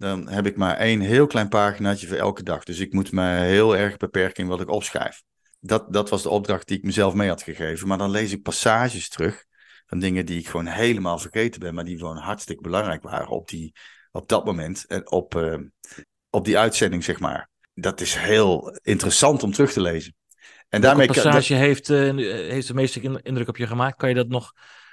Dan 0.02 0.28
heb 0.28 0.46
ik 0.46 0.56
maar 0.56 0.76
één 0.76 1.00
heel 1.00 1.26
klein 1.26 1.48
paginaatje 1.48 2.06
voor 2.06 2.16
elke 2.16 2.42
dag. 2.42 2.64
Dus 2.64 2.78
ik 2.78 2.92
moet 2.92 3.12
me 3.12 3.38
heel 3.38 3.76
erg 3.76 3.96
beperken 3.96 4.42
in 4.42 4.48
wat 4.48 4.60
ik 4.60 4.68
opschrijf. 4.68 5.22
Dat, 5.60 5.92
dat 5.92 6.10
was 6.10 6.22
de 6.22 6.28
opdracht 6.28 6.68
die 6.68 6.76
ik 6.78 6.84
mezelf 6.84 7.14
mee 7.14 7.28
had 7.28 7.42
gegeven. 7.42 7.88
Maar 7.88 7.98
dan 7.98 8.10
lees 8.10 8.32
ik 8.32 8.42
passages 8.42 9.08
terug 9.08 9.44
van 9.86 9.98
dingen 9.98 10.26
die 10.26 10.38
ik 10.38 10.48
gewoon 10.48 10.66
helemaal 10.66 11.18
vergeten 11.18 11.60
ben, 11.60 11.74
maar 11.74 11.84
die 11.84 11.98
gewoon 11.98 12.16
hartstikke 12.16 12.62
belangrijk 12.62 13.02
waren 13.02 13.28
op, 13.28 13.48
die, 13.48 13.72
op 14.12 14.28
dat 14.28 14.44
moment 14.44 14.86
en 14.86 15.10
op, 15.10 15.34
uh, 15.34 15.58
op 16.30 16.44
die 16.44 16.58
uitzending, 16.58 17.04
zeg 17.04 17.20
maar. 17.20 17.48
Dat 17.74 18.00
is 18.00 18.14
heel 18.14 18.78
interessant 18.82 19.42
om 19.42 19.52
terug 19.52 19.72
te 19.72 19.80
lezen. 19.80 20.14
En 20.68 20.80
daarmee 20.80 21.06
passage 21.06 21.52
dat... 21.52 21.62
heeft, 21.62 21.88
uh, 21.88 22.16
heeft 22.50 22.66
de 22.66 22.74
meeste 22.74 23.20
indruk 23.22 23.48
op 23.48 23.56
je 23.56 23.66
gemaakt? 23.66 23.96
Kan 23.96 24.08
je 24.08 24.14
dat 24.14 24.28
nog 24.28 24.52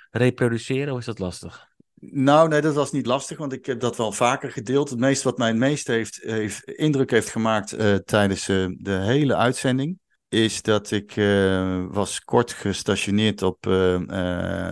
reproduceren 0.10 0.94
of 0.94 1.00
is 1.00 1.06
dat 1.06 1.20
lastig? 1.20 1.68
Nou, 2.02 2.50
nee, 2.50 2.62
dat 2.62 2.76
was 2.76 2.92
niet 2.92 3.06
lastig, 3.06 3.38
want 3.38 3.54
ik 3.54 3.66
heb 3.66 3.80
dat 3.80 3.98
wel 3.98 4.12
vaker 4.12 4.52
gedeeld. 4.52 4.90
Het 4.90 5.00
meeste 5.00 5.24
wat 5.24 5.38
mij 5.38 5.48
het 5.48 5.58
meest 5.58 5.88
heeft, 5.88 6.20
heeft 6.22 6.64
indruk 6.64 7.12
heeft 7.12 7.30
gemaakt 7.30 7.80
uh, 7.80 7.96
tijdens 7.96 8.48
uh, 8.48 8.68
de 8.78 8.92
hele 8.92 9.36
uitzending, 9.36 10.00
is 10.30 10.62
dat 10.62 10.92
ik 10.92 11.16
uh, 11.16 11.86
was 11.90 12.24
kort 12.24 12.52
gestationeerd 12.52 13.42
op 13.42 13.66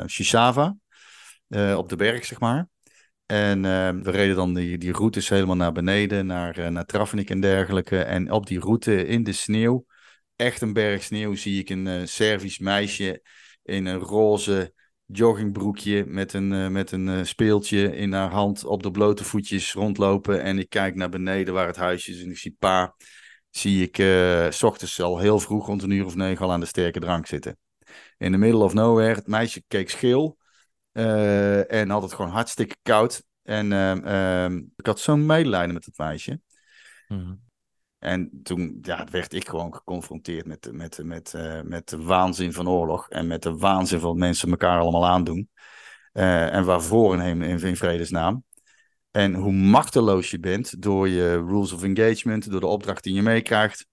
Shisava, 0.08 0.76
op 1.76 1.90
de 1.90 1.96
berg, 1.96 2.26
zeg 2.26 2.40
maar. 2.40 2.68
En 3.26 3.62
we 4.04 4.12
reden 4.12 4.36
dan 4.36 4.54
die, 4.54 4.78
die 4.78 4.92
routes 4.92 5.30
helemaal 5.30 5.56
naar 5.56 5.72
beneden, 5.72 6.26
naar, 6.26 6.72
naar 6.72 6.86
Travnik 6.86 7.30
en 7.30 7.40
dergelijke. 7.40 8.02
En 8.02 8.32
op 8.32 8.48
die 8.48 8.60
route 8.60 9.06
in 9.06 9.24
de 9.24 9.32
sneeuw, 9.32 9.86
echt 10.36 10.62
een 10.62 10.74
berg 10.74 11.04
sneeuw, 11.04 11.36
zie 11.36 11.60
ik 11.60 11.70
een 11.70 12.08
Servisch 12.08 12.60
meisje 12.60 13.22
in 13.63 13.86
een 13.86 14.00
roze 14.00 14.74
joggingbroekje 15.12 16.06
met 16.06 16.34
een, 16.34 16.72
met 16.72 16.91
een 16.91 17.26
speeltje 17.26 17.96
in 17.96 18.13
haar 18.13 18.32
hand 18.32 18.65
op 18.65 18.84
de 18.84 18.91
blote 18.91 19.24
voetjes 19.24 19.74
rondlopen. 19.74 20.41
En 20.41 20.60
ik 20.60 20.70
kijk 20.70 20.96
naar 20.96 21.10
beneden 21.10 21.54
waar 21.54 21.67
het 21.67 21.76
huisje 21.76 22.12
is 22.12 22.24
en 22.24 22.30
ik 22.30 22.38
zie 22.38 22.56
pa 22.60 22.96
zie 23.50 23.84
ik 23.84 23.98
uh, 23.98 24.48
ochtends 24.62 25.02
al 25.02 25.20
heel 25.20 25.39
vroeg, 25.39 25.65
rond 25.65 25.84
een 25.84 25.89
uur 25.89 26.06
of 26.06 26.15
negen, 26.15 26.46
al 26.46 26.52
aan 26.52 26.60
de 26.60 26.65
sterke 26.65 27.00
drank 27.00 27.26
zitten. 27.26 27.58
In 28.17 28.32
the 28.32 28.38
middle 28.38 28.63
of 28.63 28.74
nowhere, 28.74 29.15
het 29.15 29.28
meisje 29.28 29.63
keek 29.67 29.89
scheel 29.89 30.38
en 30.91 31.89
had 31.89 32.02
het 32.02 32.13
gewoon 32.13 32.32
hartstikke 32.32 32.76
koud. 32.82 33.24
En 33.43 33.72
uh, 33.72 34.46
ik 34.76 34.86
had 34.86 35.00
zo'n 35.00 35.26
medelijden 35.26 35.74
met 35.74 35.86
het 35.86 35.98
meisje. 35.98 36.39
Mm. 37.08 37.47
En 38.00 38.40
toen 38.44 38.78
ja, 38.82 39.08
werd 39.12 39.34
ik 39.34 39.50
gewoon 39.50 39.74
geconfronteerd 39.74 40.46
met, 40.46 40.70
met, 40.72 41.04
met, 41.04 41.34
uh, 41.36 41.62
met 41.62 41.90
de 41.90 42.04
waanzin 42.04 42.54
van 42.54 42.70
oorlog. 42.70 43.10
En 43.10 43.28
met 43.28 43.44
de 43.44 43.58
waanzin 43.58 44.00
van 44.00 44.18
mensen 44.18 44.50
elkaar 44.50 44.80
allemaal 44.80 45.08
aandoen. 45.08 45.50
en 46.12 46.66
waarvoor 46.66 47.22
in, 47.22 47.42
in, 47.42 47.60
in 47.60 47.76
vredesnaam. 47.76 48.44
En 49.12 49.34
hoe 49.34 49.52
machteloos 49.52 50.32
je 50.32 50.40
bent 50.40 50.82
door 50.82 51.08
je 51.08 51.36
rules 51.36 51.72
of 51.72 51.84
engagement, 51.84 52.52
door 52.52 52.60
de 52.60 52.68
opdracht 52.68 53.04
die 53.04 53.14
je 53.14 53.22
meekrijgt, 53.22 53.88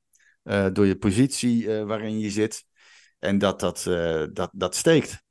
uh, 0.44 0.66
door 0.72 0.86
je 0.86 0.96
positie 0.96 1.70
waarin 1.70 2.18
je 2.18 2.30
zit. 2.30 2.64
En 3.18 3.38
dat 3.38 3.60
dat, 3.60 3.82
dat, 4.32 4.50
dat 4.52 4.74
steekt. 4.74 5.22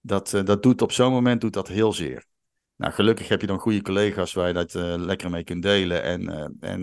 Dat, 0.00 0.30
dat 0.44 0.62
doet 0.62 0.82
op 0.82 0.92
zo'n 0.92 1.12
moment 1.12 1.40
doet 1.40 1.52
dat 1.52 1.68
heel 1.68 1.92
zeer. 1.92 2.26
Nou, 2.78 2.92
gelukkig 2.92 3.28
heb 3.28 3.40
je 3.40 3.46
dan 3.46 3.58
goede 3.58 3.82
collega's 3.82 4.32
waar 4.32 4.46
je 4.46 4.54
dat 4.54 4.74
lekker 5.00 5.30
mee 5.30 5.44
kunt 5.44 5.62
delen. 5.62 6.02
En, 6.02 6.56
en 6.60 6.82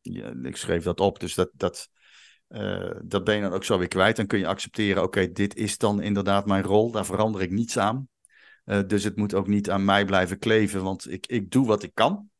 ja, 0.00 0.32
ik 0.42 0.56
schreef 0.56 0.82
dat 0.82 1.00
op, 1.00 1.20
dus 1.20 1.34
dat, 1.34 1.50
dat, 1.52 1.88
dat 3.02 3.24
ben 3.24 3.34
je 3.34 3.42
dan 3.42 3.52
ook 3.52 3.64
zo 3.64 3.78
weer 3.78 3.88
kwijt. 3.88 4.16
Dan 4.16 4.26
kun 4.26 4.38
je 4.38 4.46
accepteren, 4.46 5.02
oké, 5.02 5.32
dit 5.32 5.56
is 5.56 5.78
dan 5.78 6.02
inderdaad 6.02 6.46
mijn 6.46 6.62
rol, 6.62 6.90
daar 6.90 7.06
verander 7.06 7.42
ik 7.42 7.50
niets 7.50 7.78
aan. 7.78 8.08
Dus 8.86 9.04
het 9.04 9.16
moet 9.16 9.34
ook 9.34 9.46
niet 9.46 9.70
aan 9.70 9.84
mij 9.84 10.04
blijven 10.04 10.38
kleven, 10.38 10.82
want 10.82 11.10
ik, 11.10 11.26
ik 11.26 11.50
doe 11.50 11.66
wat 11.66 11.82
ik 11.82 11.94
kan. 11.94 12.30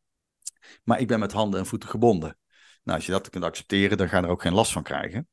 Maar 0.85 1.01
ik 1.01 1.07
ben 1.07 1.19
met 1.19 1.33
handen 1.33 1.61
en 1.61 1.67
voeten 1.67 1.89
gebonden. 1.89 2.39
Nou, 2.83 2.97
als 2.97 3.07
je 3.07 3.13
dat 3.13 3.31
kunt 3.31 3.45
accepteren, 3.45 3.97
dan 3.97 4.09
ga 4.09 4.19
je 4.19 4.25
er 4.25 4.31
ook 4.31 4.43
geen 4.43 4.55
last 4.55 4.73
van 4.73 4.83
krijgen. 4.83 5.29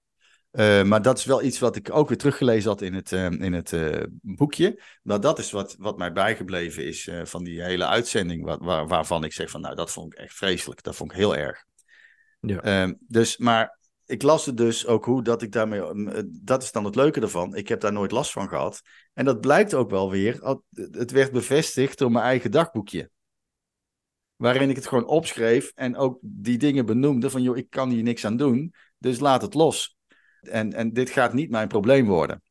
Uh, 0.53 0.83
maar 0.83 1.01
dat 1.01 1.17
is 1.17 1.25
wel 1.25 1.43
iets 1.43 1.59
wat 1.59 1.75
ik 1.75 1.95
ook 1.95 2.07
weer 2.07 2.17
teruggelezen 2.17 2.69
had 2.69 2.81
in 2.81 2.93
het, 2.93 3.11
uh, 3.11 3.25
in 3.25 3.53
het 3.53 3.71
uh, 3.71 4.03
boekje. 4.21 4.81
Nou, 5.03 5.21
dat 5.21 5.39
is 5.39 5.51
wat, 5.51 5.75
wat 5.79 5.97
mij 5.97 6.11
bijgebleven 6.11 6.85
is 6.85 7.09
van 7.23 7.43
die 7.43 7.63
hele 7.63 7.85
uitzending. 7.87 8.45
Waar, 8.59 8.87
waarvan 8.87 9.23
ik 9.23 9.33
zeg 9.33 9.49
van, 9.49 9.61
nou, 9.61 9.75
dat 9.75 9.91
vond 9.91 10.13
ik 10.13 10.19
echt 10.19 10.33
vreselijk. 10.33 10.83
Dat 10.83 10.95
vond 10.95 11.11
ik 11.11 11.17
heel 11.17 11.35
erg. 11.35 11.65
Ja. 12.39 12.61
Ehm, 12.61 12.93
dus, 12.99 13.37
maar 13.37 13.79
ik 14.05 14.21
las 14.21 14.45
het 14.45 14.57
dus 14.57 14.87
ook 14.87 15.05
hoe 15.05 15.23
dat 15.23 15.41
ik 15.41 15.51
daarmee. 15.51 15.81
Eh, 15.81 16.23
dat 16.25 16.63
is 16.63 16.71
dan 16.71 16.85
het 16.85 16.95
leuke 16.95 17.21
ervan. 17.21 17.55
Ik 17.55 17.67
heb 17.67 17.81
daar 17.81 17.93
nooit 17.93 18.11
last 18.11 18.31
van 18.31 18.47
gehad. 18.47 18.81
En 19.13 19.25
dat 19.25 19.41
blijkt 19.41 19.73
ook 19.73 19.89
wel 19.89 20.09
weer. 20.09 20.57
Het 20.91 21.11
werd 21.11 21.31
bevestigd 21.31 21.97
door 21.97 22.11
mijn 22.11 22.25
eigen 22.25 22.51
dagboekje. 22.51 23.09
Waarin 24.35 24.69
ik 24.69 24.75
het 24.75 24.87
gewoon 24.87 25.05
opschreef 25.05 25.71
en 25.75 25.95
ook 25.95 26.17
die 26.21 26.57
dingen 26.57 26.85
benoemde 26.85 27.29
van 27.29 27.41
joh, 27.41 27.57
ik 27.57 27.69
kan 27.69 27.89
hier 27.89 28.03
niks 28.03 28.25
aan 28.25 28.37
doen. 28.37 28.73
Dus 28.97 29.19
laat 29.19 29.41
het 29.41 29.53
los. 29.53 29.97
En, 30.47 30.73
en 30.73 30.93
dit 30.93 31.09
gaat 31.09 31.33
niet 31.33 31.49
mijn 31.49 31.67
probleem 31.67 32.05
worden. 32.05 32.41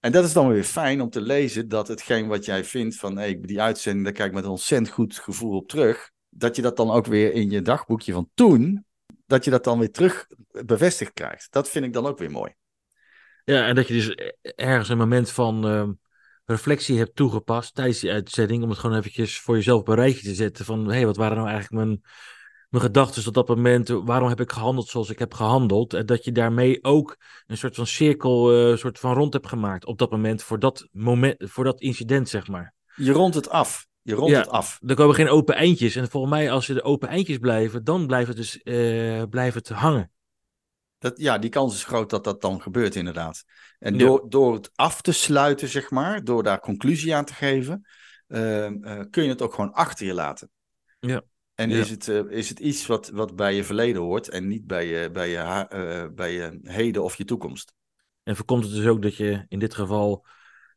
En 0.00 0.12
dat 0.12 0.24
is 0.24 0.32
dan 0.32 0.48
weer 0.48 0.64
fijn 0.64 1.00
om 1.00 1.10
te 1.10 1.20
lezen 1.20 1.68
dat 1.68 1.88
hetgeen 1.88 2.26
wat 2.26 2.44
jij 2.44 2.64
vindt 2.64 2.96
van 2.96 3.16
hey, 3.16 3.38
die 3.40 3.60
uitzending, 3.60 4.04
daar 4.04 4.14
kijk 4.14 4.28
ik 4.28 4.34
met 4.34 4.44
een 4.44 4.50
ontzettend 4.50 4.90
goed 4.90 5.18
gevoel 5.18 5.56
op 5.56 5.68
terug. 5.68 6.10
Dat 6.28 6.56
je 6.56 6.62
dat 6.62 6.76
dan 6.76 6.90
ook 6.90 7.06
weer 7.06 7.32
in 7.32 7.50
je 7.50 7.62
dagboekje 7.62 8.12
van 8.12 8.30
toen 8.34 8.84
dat 9.26 9.44
je 9.44 9.50
dat 9.50 9.64
dan 9.64 9.78
weer 9.78 9.90
terug 9.90 10.26
bevestigd 10.64 11.12
krijgt. 11.12 11.52
Dat 11.52 11.68
vind 11.68 11.84
ik 11.84 11.92
dan 11.92 12.06
ook 12.06 12.18
weer 12.18 12.30
mooi. 12.30 12.54
Ja, 13.44 13.66
en 13.66 13.74
dat 13.74 13.88
je 13.88 13.94
dus 13.94 14.14
ergens 14.54 14.88
een 14.88 14.98
moment 14.98 15.30
van 15.30 15.72
uh, 15.72 15.88
reflectie 16.44 16.98
hebt 16.98 17.16
toegepast 17.16 17.74
tijdens 17.74 18.00
die 18.00 18.10
uitzending, 18.10 18.62
om 18.62 18.70
het 18.70 18.78
gewoon 18.78 18.96
eventjes 18.96 19.40
voor 19.40 19.54
jezelf 19.54 19.80
op 19.80 19.88
een 19.88 20.14
te 20.14 20.34
zetten 20.34 20.64
van, 20.64 20.86
hé, 20.86 20.94
hey, 20.94 21.06
wat 21.06 21.16
waren 21.16 21.36
nou 21.36 21.48
eigenlijk 21.48 21.84
mijn, 21.84 22.00
mijn 22.76 22.94
gedachten 22.94 23.26
op 23.26 23.34
dat 23.34 23.48
moment, 23.48 23.88
waarom 23.88 24.28
heb 24.28 24.40
ik 24.40 24.52
gehandeld 24.52 24.88
zoals 24.88 25.10
ik 25.10 25.18
heb 25.18 25.34
gehandeld, 25.34 25.94
en 25.94 26.06
dat 26.06 26.24
je 26.24 26.32
daarmee 26.32 26.84
ook 26.84 27.16
een 27.46 27.56
soort 27.56 27.74
van 27.74 27.86
cirkel, 27.86 28.70
uh, 28.70 28.76
soort 28.76 28.98
van 28.98 29.14
rond 29.14 29.32
hebt 29.32 29.46
gemaakt 29.46 29.86
op 29.86 29.98
dat 29.98 30.10
moment, 30.10 30.42
voor 30.42 30.58
dat 30.58 30.88
moment, 30.92 31.34
voor 31.38 31.64
dat 31.64 31.80
incident, 31.80 32.28
zeg 32.28 32.48
maar. 32.48 32.74
Je 32.96 33.12
rondt 33.12 33.34
het 33.34 33.50
af. 33.50 33.86
Je 34.02 34.14
rondt 34.14 34.30
ja, 34.30 34.38
het 34.38 34.48
af. 34.48 34.78
Er 34.86 34.94
komen 34.94 35.14
geen 35.14 35.28
open 35.28 35.54
eindjes. 35.54 35.96
En 35.96 36.10
volgens 36.10 36.32
mij, 36.32 36.50
als 36.50 36.68
er 36.68 36.74
de 36.74 36.82
open 36.82 37.08
eindjes 37.08 37.38
blijven, 37.38 37.84
dan 37.84 38.06
blijft 38.06 38.28
het 38.28 38.36
dus 38.36 38.60
uh, 38.64 39.22
blijft 39.30 39.54
het 39.54 39.68
hangen. 39.68 40.10
Dat, 40.98 41.18
ja, 41.18 41.38
die 41.38 41.50
kans 41.50 41.74
is 41.74 41.84
groot 41.84 42.10
dat 42.10 42.24
dat 42.24 42.40
dan 42.40 42.62
gebeurt, 42.62 42.94
inderdaad. 42.94 43.44
En 43.78 43.92
Ja. 43.92 43.98
door, 43.98 44.24
door 44.28 44.54
het 44.54 44.70
af 44.74 45.00
te 45.00 45.12
sluiten, 45.12 45.68
zeg 45.68 45.90
maar, 45.90 46.24
door 46.24 46.42
daar 46.42 46.60
conclusie 46.60 47.14
aan 47.14 47.24
te 47.24 47.34
geven, 47.34 47.86
eh, 48.26 48.70
kun 49.10 49.22
je 49.22 49.28
het 49.28 49.42
ook 49.42 49.54
gewoon 49.54 49.72
achter 49.72 50.06
je 50.06 50.14
laten. 50.14 50.50
Ja. 51.00 51.22
En 51.56 51.70
Ja. 51.70 51.76
is, 51.80 51.90
het, 51.90 52.08
eh, 52.08 52.18
is 52.28 52.48
het 52.48 52.58
iets 52.58 52.86
wat, 52.86 53.08
wat 53.08 53.36
bij 53.36 53.54
je 53.54 53.64
verleden 53.64 54.02
hoort 54.02 54.28
en 54.28 54.46
niet 54.48 54.66
bij 54.66 54.86
je, 54.86 55.10
bij, 55.10 55.28
je, 55.28 55.36
eh, 55.38 56.06
bij 56.14 56.32
je 56.32 56.58
heden 56.62 57.02
of 57.02 57.14
je 57.16 57.24
toekomst? 57.24 57.74
En 58.22 58.36
voorkomt 58.36 58.64
het 58.64 58.72
dus 58.72 58.86
ook 58.86 59.02
dat 59.02 59.16
je 59.16 59.44
in 59.48 59.58
dit 59.58 59.74
geval 59.74 60.26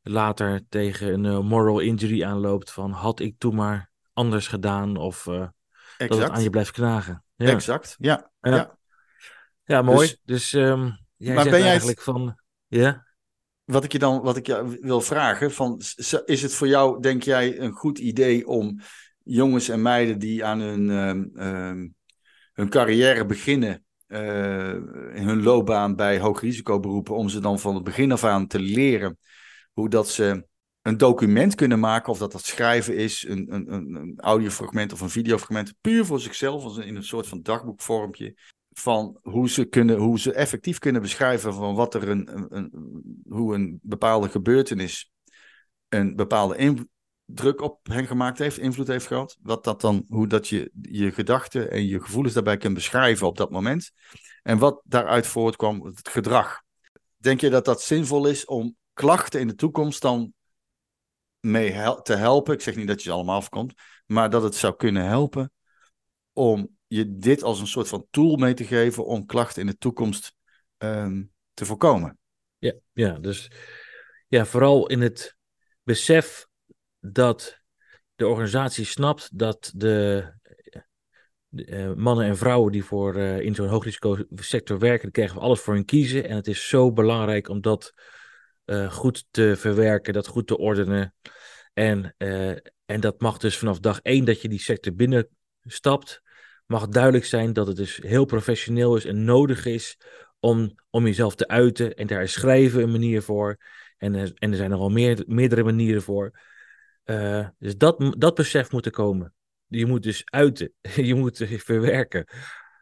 later 0.02 0.62
tegen 0.70 1.14
een 1.14 1.26
eh, 1.26 1.40
moral 1.40 1.80
injury 1.80 2.24
aanloopt 2.24 2.72
van 2.72 2.92
had 2.92 3.20
ik 3.20 3.36
toen 3.38 3.56
maar 3.56 3.90
anders 4.14 4.48
gedaan 4.48 4.98
of 4.98 5.24
dat 5.24 5.50
het 5.98 6.30
aan 6.30 6.44
je 6.44 6.50
blijft 6.50 6.72
knagen. 6.72 7.24
Ja, 7.36 7.48
Exact, 7.50 7.96
ja. 8.00 8.32
Ja. 8.42 8.78
ja. 9.64 9.82
mooi. 9.82 9.98
Dus- 10.08 10.20
Dus, 10.24 10.54
ehm, 10.54 10.90
jij 11.16 11.34
Maar 11.34 11.44
zegt 11.44 11.50
ben 11.56 11.60
jij- 11.60 11.70
eigenlijk 11.70 12.02
van, 12.02 12.40
ja, 12.68 13.08
Wat 13.64 13.84
ik 13.84 13.92
je 13.92 14.00
dan 14.00 14.22
wat 14.22 14.38
ik 14.38 14.46
je 14.46 14.78
wil 14.82 15.02
vragen, 15.02 15.52
van, 15.52 15.82
is 16.26 16.42
het 16.42 16.54
voor 16.54 16.68
jou, 16.68 17.02
denk 17.02 17.24
jij, 17.24 17.60
een 17.60 17.72
goed 17.72 17.98
idee 18.00 18.48
om 18.48 18.80
jongens 19.30 19.70
en 19.70 19.82
meiden 19.82 20.20
die 20.20 20.46
aan 20.46 20.60
hun, 20.60 20.90
ehm, 20.90 21.26
ehm, 21.36 21.88
hun 22.54 22.70
carrière 22.70 23.26
beginnen, 23.26 23.86
eh, 24.08 24.74
in 25.14 25.28
hun 25.28 25.44
loopbaan 25.44 25.96
bij 25.96 26.20
hoogrisicoberoepen, 26.20 27.16
om 27.16 27.30
ze 27.30 27.40
dan 27.40 27.60
van 27.60 27.76
het 27.76 27.84
begin 27.84 28.12
af 28.12 28.24
aan 28.24 28.48
te 28.48 28.60
leren 28.60 29.18
hoe 29.74 29.90
dat 29.90 30.10
ze 30.10 30.48
een 30.82 30.98
document 30.98 31.56
kunnen 31.56 31.80
maken, 31.80 32.12
of 32.12 32.18
dat 32.18 32.32
dat 32.32 32.46
schrijven 32.46 32.96
is, 32.96 33.26
een, 33.28 33.54
een, 33.54 33.74
een, 33.74 34.14
audiofragment 34.20 34.94
of 34.94 35.02
een 35.02 35.10
videofragment, 35.10 35.74
puur 35.82 36.06
voor 36.06 36.20
zichzelf, 36.20 36.64
als 36.64 36.78
in 36.78 36.96
een 36.96 37.04
soort 37.04 37.28
van 37.28 37.42
dagboekvormpje, 37.42 38.36
van 38.70 39.20
hoe 39.22 39.50
ze, 39.50 39.66
kunnen, 39.66 39.98
hoe 39.98 40.20
ze 40.20 40.34
effectief 40.34 40.80
kunnen 40.80 41.02
beschrijven 41.02 41.54
van 41.54 41.76
wat 41.76 41.94
er 41.94 42.10
een, 42.10 42.36
een, 42.36 42.46
een- 42.50 43.24
hoe 43.28 43.56
een 43.56 43.80
bepaalde 43.82 44.30
gebeurtenis 44.30 45.12
een 45.90 46.16
bepaalde 46.16 46.56
indruk 47.30 47.62
op 47.62 47.80
hen 47.88 48.08
gemaakt 48.08 48.38
heeft, 48.38 48.58
invloed 48.58 48.88
heeft 48.88 49.08
gehad. 49.08 49.38
Wat 49.42 49.64
dat 49.64 49.82
dan, 49.82 50.06
hoe 50.08 50.28
dat 50.28 50.48
je 50.48 50.72
je 50.82 51.12
gedachten 51.12 51.72
en 51.72 51.86
je 51.86 52.02
gevoelens 52.02 52.34
daarbij 52.34 52.58
kunt 52.58 52.74
beschrijven 52.74 53.28
op 53.28 53.38
dat 53.38 53.50
moment. 53.50 53.92
En 54.42 54.58
wat 54.58 54.82
daaruit 54.84 55.28
voortkwam, 55.28 55.86
het 55.86 56.10
gedrag. 56.10 56.62
Denk 57.18 57.42
je 57.42 57.50
dat 57.50 57.66
dat 57.66 57.82
zinvol 57.82 58.28
is 58.28 58.46
om 58.46 58.76
klachten 58.94 59.40
in 59.40 59.48
de 59.48 59.56
toekomst 59.56 60.02
dan 60.02 60.34
mee 61.40 61.72
te 62.02 62.16
helpen? 62.16 62.54
Ik 62.54 62.62
zeg 62.62 62.76
niet 62.76 62.88
dat 62.88 63.02
je 63.02 63.10
ze 63.10 63.16
allemaal 63.16 63.42
voorkomt, 63.42 63.74
maar 64.06 64.30
dat 64.30 64.44
het 64.44 64.56
zou 64.56 64.76
kunnen 64.76 65.06
helpen 65.06 65.52
om 66.34 66.78
je 66.88 67.18
dit 67.18 67.44
als 67.44 67.60
een 67.60 67.68
soort 67.68 67.88
van 67.88 68.08
tool 68.10 68.36
mee 68.36 68.54
te 68.54 68.66
geven 68.66 69.06
om 69.06 69.26
klachten 69.26 69.62
in 69.62 69.68
de 69.68 69.78
toekomst 69.78 70.36
ehm, 70.78 71.24
te 71.54 71.66
voorkomen. 71.66 72.18
ja, 72.58 72.74
ja, 72.94 73.20
dus 73.20 73.52
ja, 74.28 74.46
vooral 74.46 74.88
in 74.88 75.02
het 75.02 75.38
besef 75.84 76.49
dat 77.00 77.62
de 78.16 78.28
organisatie 78.28 78.86
snapt 78.86 79.38
dat 79.38 79.72
de, 79.76 80.26
eh, 81.56 81.94
mannen 81.94 82.26
en 82.26 82.38
vrouwen 82.38 82.72
die 82.72 82.84
voor, 82.84 83.16
eh, 83.16 83.40
in 83.40 83.56
zo'n 83.56 83.68
hoogrisicosector 83.68 84.80
werken, 84.80 85.12
krijgen 85.12 85.36
we 85.36 85.42
alles 85.42 85.60
voor 85.60 85.74
hun 85.74 85.86
kiezen. 85.86 86.28
En 86.30 86.36
het 86.36 86.48
is 86.48 86.68
zo 86.68 86.92
belangrijk 86.92 87.50
om 87.50 87.62
dat 87.62 87.94
eh, 88.66 88.92
goed 88.92 89.26
te 89.32 89.56
verwerken, 89.58 90.14
dat 90.14 90.28
goed 90.28 90.48
te 90.48 90.58
ordenen. 90.58 91.14
En, 91.74 92.16
en 92.86 93.00
dat 93.00 93.22
mag 93.22 93.38
dus 93.38 93.58
vanaf 93.58 93.80
dag 93.80 94.00
één 94.02 94.26
dat 94.26 94.42
je 94.42 94.50
die 94.50 94.60
sector 94.60 94.94
binnenstapt, 94.96 96.22
mag 96.66 96.88
duidelijk 96.88 97.26
zijn 97.26 97.54
dat 97.54 97.68
het 97.68 97.76
dus 97.76 98.00
heel 98.02 98.26
professioneel 98.26 98.96
is 98.96 99.06
en 99.06 99.24
nodig 99.24 99.66
is 99.66 99.98
om, 100.40 100.76
om 100.90 101.06
jezelf 101.06 101.36
te 101.36 101.48
uiten. 101.48 101.94
En 101.94 102.08
daar 102.08 102.22
is 102.22 102.32
schrijven 102.32 102.82
een 102.82 102.92
manier 102.92 103.22
voor. 103.22 103.58
En, 103.98 104.16
er- 104.16 104.32
en 104.36 104.52
er 104.52 104.58
zijn 104.58 104.70
nogal 104.70 104.90
meer, 104.90 105.24
meerdere 105.28 105.64
manieren 105.64 106.02
voor. 106.02 106.40
Eh, 107.10 107.48
dus 107.60 107.78
dat, 107.78 108.16
dat 108.18 108.36
besef 108.36 108.72
moet 108.72 108.86
er 108.86 108.92
komen. 108.92 109.34
Je 109.68 109.86
moet 109.86 110.04
dus 110.04 110.22
uiten. 110.26 110.74
Je 111.10 111.16
moet 111.16 111.44
verwerken. 111.48 112.26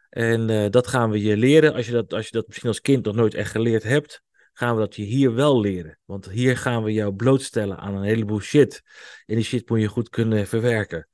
En 0.08 0.50
eh, 0.50 0.70
dat 0.70 0.86
gaan 0.86 1.10
we 1.10 1.22
je 1.22 1.36
leren. 1.36 1.74
Als 1.74 1.86
je, 1.86 1.92
dat, 1.92 2.12
als 2.12 2.26
je 2.26 2.32
dat 2.32 2.46
misschien 2.46 2.68
als 2.68 2.80
kind 2.80 3.04
nog 3.04 3.14
nooit 3.14 3.34
echt 3.34 3.50
geleerd 3.50 3.82
hebt, 3.82 4.22
gaan 4.52 4.74
we 4.74 4.80
dat 4.80 4.96
je 4.96 5.02
hier 5.02 5.34
wel 5.34 5.60
leren. 5.60 5.98
Want 6.04 6.30
hier 6.30 6.56
gaan 6.56 6.82
we 6.82 6.92
jou 6.92 7.14
blootstellen 7.14 7.78
aan 7.78 7.94
een 7.94 8.02
heleboel 8.02 8.40
shit. 8.40 8.82
En 9.26 9.34
die 9.34 9.44
shit 9.44 9.68
moet 9.68 9.80
je 9.80 9.86
goed 9.86 10.08
kunnen 10.08 10.46
verwerken. 10.46 11.08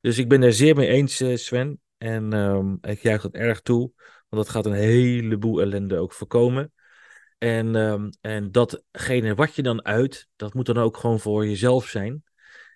Dus 0.00 0.18
ik 0.18 0.28
ben 0.28 0.42
er 0.42 0.52
zeer 0.52 0.76
mee 0.76 0.88
eens, 0.88 1.20
eh, 1.20 1.36
Sven. 1.36 1.80
En 1.98 2.32
ehm, 2.32 2.74
ik 2.80 3.02
juich 3.02 3.22
dat 3.22 3.34
erg 3.34 3.60
toe. 3.60 3.92
Want 4.28 4.44
dat 4.44 4.48
gaat 4.48 4.66
een 4.66 4.72
heleboel 4.72 5.60
ellende 5.60 5.98
ook 5.98 6.12
voorkomen. 6.12 6.72
En, 7.42 7.76
ehm, 7.76 8.10
en 8.20 8.52
datgene 8.52 9.34
wat 9.34 9.54
je 9.54 9.62
dan 9.62 9.84
uit, 9.84 10.28
dat 10.36 10.54
moet 10.54 10.66
dan 10.66 10.78
ook 10.78 10.96
gewoon 10.96 11.20
voor 11.20 11.46
jezelf 11.46 11.86
zijn. 11.86 12.24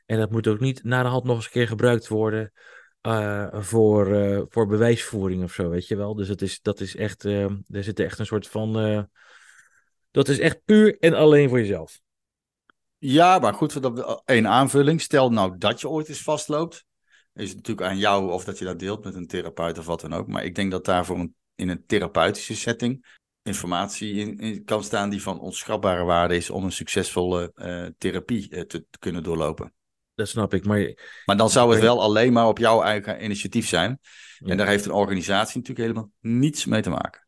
En 0.07 0.19
dat 0.19 0.31
moet 0.31 0.47
ook 0.47 0.61
niet 0.61 0.85
na 0.85 1.03
de 1.03 1.09
hand 1.09 1.25
nog 1.25 1.37
eens 1.37 1.45
een 1.45 1.51
keer 1.51 1.69
gebruikt 1.69 2.09
worden 2.09 2.53
eh, 3.01 3.47
voor, 3.53 4.15
eh, 4.15 4.43
voor 4.49 4.67
bewijsvoering 4.67 5.43
of 5.43 5.53
zo, 5.53 5.69
weet 5.69 5.89
je 5.89 5.97
wel. 5.97 6.15
Dus 6.15 6.29
het 6.29 6.43
is, 6.43 6.61
dat 6.61 6.81
is 6.81 6.97
echt, 6.97 7.25
er 7.25 7.63
zit 7.69 8.01
echt 8.01 8.19
een 8.19 8.27
soort 8.27 8.49
van, 8.49 8.79
eh, 8.79 9.03
dat 10.11 10.29
is 10.29 10.39
echt 10.39 10.65
puur 10.65 10.99
en 10.99 11.15
alleen 11.15 11.49
voor 11.49 11.59
jezelf. 11.59 12.01
Ja, 12.99 13.39
maar 13.39 13.55
goed, 13.55 13.83
dat- 13.83 14.23
één 14.25 14.47
aanvulling. 14.47 15.01
Stel 15.01 15.31
nou 15.31 15.59
dat 15.59 15.81
je 15.81 15.89
ooit 15.89 16.09
eens 16.09 16.23
vastloopt. 16.23 16.85
Is 17.35 17.49
het 17.49 17.57
natuurlijk 17.57 17.89
aan 17.89 17.99
jou 17.99 18.33
of 18.33 18.45
dat 18.45 18.59
je 18.59 18.65
dat 18.65 18.79
deelt 18.79 19.05
met 19.05 19.15
een 19.15 19.27
therapeut 19.27 19.79
of 19.79 19.87
wat 19.87 20.01
dan 20.01 20.13
ook. 20.13 20.27
Maar 20.27 20.45
ik 20.45 20.55
denk 20.55 20.71
dat 20.71 20.85
daarvoor 20.85 21.29
in 21.55 21.69
een 21.69 21.87
therapeutische 21.87 22.57
setting 22.57 23.05
informatie 23.47 24.15
in, 24.15 24.39
in 24.39 24.65
kan 24.65 24.85
staan 24.85 25.11
die 25.11 25.23
van 25.23 25.41
onschatbare 25.41 26.05
waarde 26.05 26.37
is 26.37 26.51
om 26.51 26.65
een 26.65 26.73
succesvolle 26.73 27.53
eh, 27.55 27.87
therapie 27.99 28.51
eh, 28.51 28.61
te, 28.61 28.87
te 28.91 28.99
kunnen 28.99 29.23
doorlopen. 29.23 29.73
Dat 30.15 30.29
snap 30.29 30.55
ik. 30.55 30.65
Maar 30.65 30.95
Maar 31.25 31.37
dan 31.37 31.51
zou 31.51 31.73
het 31.73 31.81
wel 31.81 32.01
alleen 32.01 32.33
maar 32.33 32.49
op 32.49 32.59
jouw 32.59 32.83
eigen 32.83 33.25
initiatief 33.25 33.69
zijn. 33.69 33.99
Ja. 34.39 34.51
En 34.51 34.57
daar 34.57 34.67
heeft 34.67 34.85
een 34.85 34.93
organisatie 34.93 35.59
natuurlijk 35.61 35.89
helemaal 35.89 36.11
niets 36.21 36.65
mee 36.65 36.83
te 36.83 36.91
maken. 36.91 37.27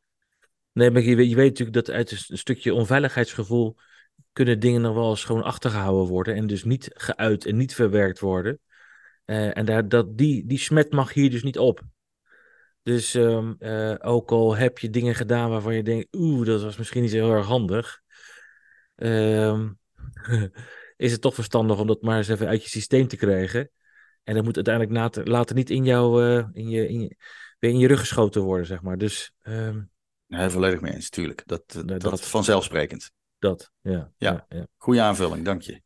Nee, 0.73 0.91
maar 0.91 1.03
je 1.03 1.17
weet, 1.17 1.29
je 1.29 1.37
weet 1.37 1.49
natuurlijk 1.49 1.87
dat 1.87 1.95
uit 1.95 2.27
een 2.29 2.39
stukje 2.39 2.75
onveiligheidsgevoel 2.75 3.77
kunnen 4.33 4.61
dingen 4.61 4.81
nog 4.81 4.95
wel 4.95 5.11
eens 5.11 5.25
gewoon 5.25 5.43
achtergehouden 5.43 6.09
worden 6.09 6.35
en 6.35 6.47
dus 6.47 6.65
niet 6.65 6.91
geuit 6.95 7.47
en 7.47 7.57
niet 7.57 7.75
verwerkt 7.75 8.21
worden. 8.21 8.61
Eh, 9.25 9.57
en 9.57 9.65
daar, 9.65 9.89
dat, 9.89 10.19
die, 10.19 10.47
die 10.47 10.59
smet 10.59 10.93
mag 10.93 11.13
hier 11.13 11.31
dus 11.31 11.43
niet 11.43 11.59
op. 11.59 11.83
Dus 12.89 13.15
ehm, 13.15 13.53
eh, 13.59 13.95
ook 14.01 14.31
al 14.31 14.57
heb 14.57 14.79
je 14.79 14.91
dingen 14.91 15.15
gedaan 15.15 15.51
waarvan 15.51 15.75
je 15.75 15.83
denkt, 15.83 16.07
oeh, 16.17 16.47
dat 16.47 16.63
was 16.63 16.77
misschien 16.77 17.03
niet 17.03 17.11
zo 17.11 17.17
heel 17.17 17.33
erg 17.33 17.47
handig, 17.47 18.01
ehm, 18.95 19.69
is 20.97 21.13
het 21.13 21.21
toch 21.21 21.35
verstandig 21.35 21.79
om 21.81 21.87
dat 21.87 22.03
maar 22.03 22.17
eens 22.17 22.29
even 22.29 22.49
uit 22.49 22.63
je 22.63 22.69
systeem 22.69 23.09
te 23.09 23.17
krijgen. 23.17 23.71
En 24.25 24.35
dat 24.35 24.45
moet 24.45 24.55
uiteindelijk 24.55 24.95
later, 24.97 25.29
later 25.29 25.55
niet 25.57 25.71
in, 25.71 25.85
jou, 25.85 26.25
eh, 26.25 26.47
in, 26.53 26.69
je, 26.69 26.89
in, 26.89 27.01
je, 27.01 27.17
weer 27.59 27.71
in 27.71 27.79
je 27.79 27.87
rug 27.87 28.01
geschoten 28.01 28.43
worden, 28.43 28.67
zeg 28.67 28.83
maar. 28.83 28.99
Dus 28.99 29.33
ehm, 29.43 29.81
Nee, 30.27 30.49
volledig 30.49 30.81
mee 30.81 30.93
eens, 30.93 31.09
tuurlijk. 31.11 31.43
Dat, 31.47 31.63
dat, 31.67 31.85
Nee, 31.85 31.99
dat 31.99 32.11
dat- 32.11 32.27
vanzelfsprekend. 32.27 33.11
Dat, 33.39 33.71
ja. 33.81 34.13
Ja. 34.17 34.47
ja, 34.49 34.67
Goeie 34.77 35.01
aanvulling, 35.01 35.45
dank 35.45 35.63
je. 35.63 35.83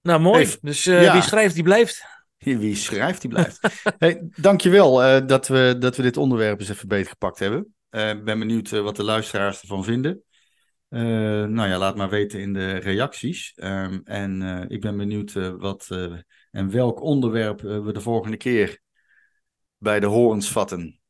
Nou, 0.00 0.20
mooi. 0.20 0.44
Hey, 0.44 0.56
dus 0.60 0.86
eh, 0.86 1.02
ja. 1.02 1.12
wie 1.12 1.22
schrijft, 1.22 1.54
die 1.54 1.62
blijft. 1.62 2.04
Wie 2.44 2.74
schrijft, 2.74 3.20
die 3.20 3.30
blijft. 3.30 3.58
hey, 3.98 4.28
dankjewel 4.34 5.02
eh 5.02 5.26
dat, 5.26 5.48
we, 5.48 5.76
dat 5.78 5.96
we 5.96 6.02
dit 6.02 6.16
onderwerp 6.16 6.60
eens 6.60 6.68
even 6.68 6.88
beter 6.88 7.10
gepakt 7.10 7.38
hebben. 7.38 7.74
Eh, 7.90 8.10
Ik 8.10 8.24
ben 8.24 8.38
benieuwd 8.38 8.72
eh, 8.72 8.80
wat 8.80 8.96
de 8.96 9.04
luisteraars 9.04 9.60
ervan 9.60 9.84
vinden. 9.84 10.22
Nou 10.88 11.68
ja, 11.68 11.78
laat 11.78 11.96
maar 11.96 12.08
weten 12.08 12.40
in 12.40 12.52
de 12.52 12.76
reacties. 12.76 13.52
Ehm, 13.56 14.00
en 14.04 14.42
ik 14.68 14.80
ben 14.80 14.96
benieuwd 14.96 15.32
wat 15.58 15.88
en 16.50 16.70
welk 16.70 17.02
onderwerp 17.02 17.60
we 17.60 17.92
de 17.92 18.00
volgende 18.00 18.36
keer 18.36 18.80
bij 19.78 20.00
de 20.00 20.06
horens 20.06 20.50
vatten. 20.52 21.00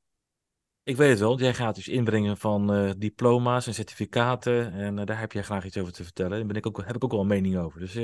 Ik 0.83 0.97
weet 0.97 1.11
het 1.11 1.19
wel, 1.19 1.39
jij 1.39 1.55
gaat 1.55 1.75
dus 1.75 1.89
inbrengen 1.89 2.37
van 2.37 2.95
diploma's 2.99 3.67
en 3.67 3.75
certificaten. 3.75 4.73
En 4.73 4.97
daar 5.05 5.21
heb 5.21 5.33
jij 5.33 5.43
graag 5.43 5.65
iets 5.65 5.79
over 5.79 5.93
te 5.93 6.05
vertellen. 6.05 6.39
Daar 6.39 6.47
ben 6.47 6.57
ik 6.57 6.67
ook, 6.67 6.83
heb 6.87 6.97
ik 6.97 7.05
ook 7.05 7.11
wel 7.13 7.21
een 7.21 7.27
mening 7.27 7.57
over. 7.59 7.81
Dus 7.81 7.95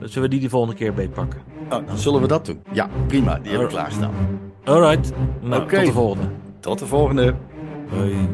zullen 0.00 0.28
we 0.28 0.34
die 0.34 0.40
de 0.40 0.48
volgende 0.48 0.74
keer 0.76 0.94
beetpakken. 0.94 1.40
Oh, 1.70 1.86
dan 1.86 1.98
zullen 1.98 2.20
we 2.20 2.26
dat 2.26 2.46
doen. 2.46 2.60
Ja, 2.72 2.88
prima. 3.06 3.38
Die 3.38 3.50
hebben 3.50 3.58
we 3.68 3.74
Oh. 3.74 3.80
klaarstaan. 3.80 4.12
Alright. 4.64 5.12
Nou, 5.40 5.62
Oké. 5.62 5.76
tot 5.76 5.86
de 5.86 5.92
volgende. 5.92 6.28
Tot 6.60 6.78
de 6.78 6.86
volgende. 6.86 7.34
Hoi. 7.88 8.28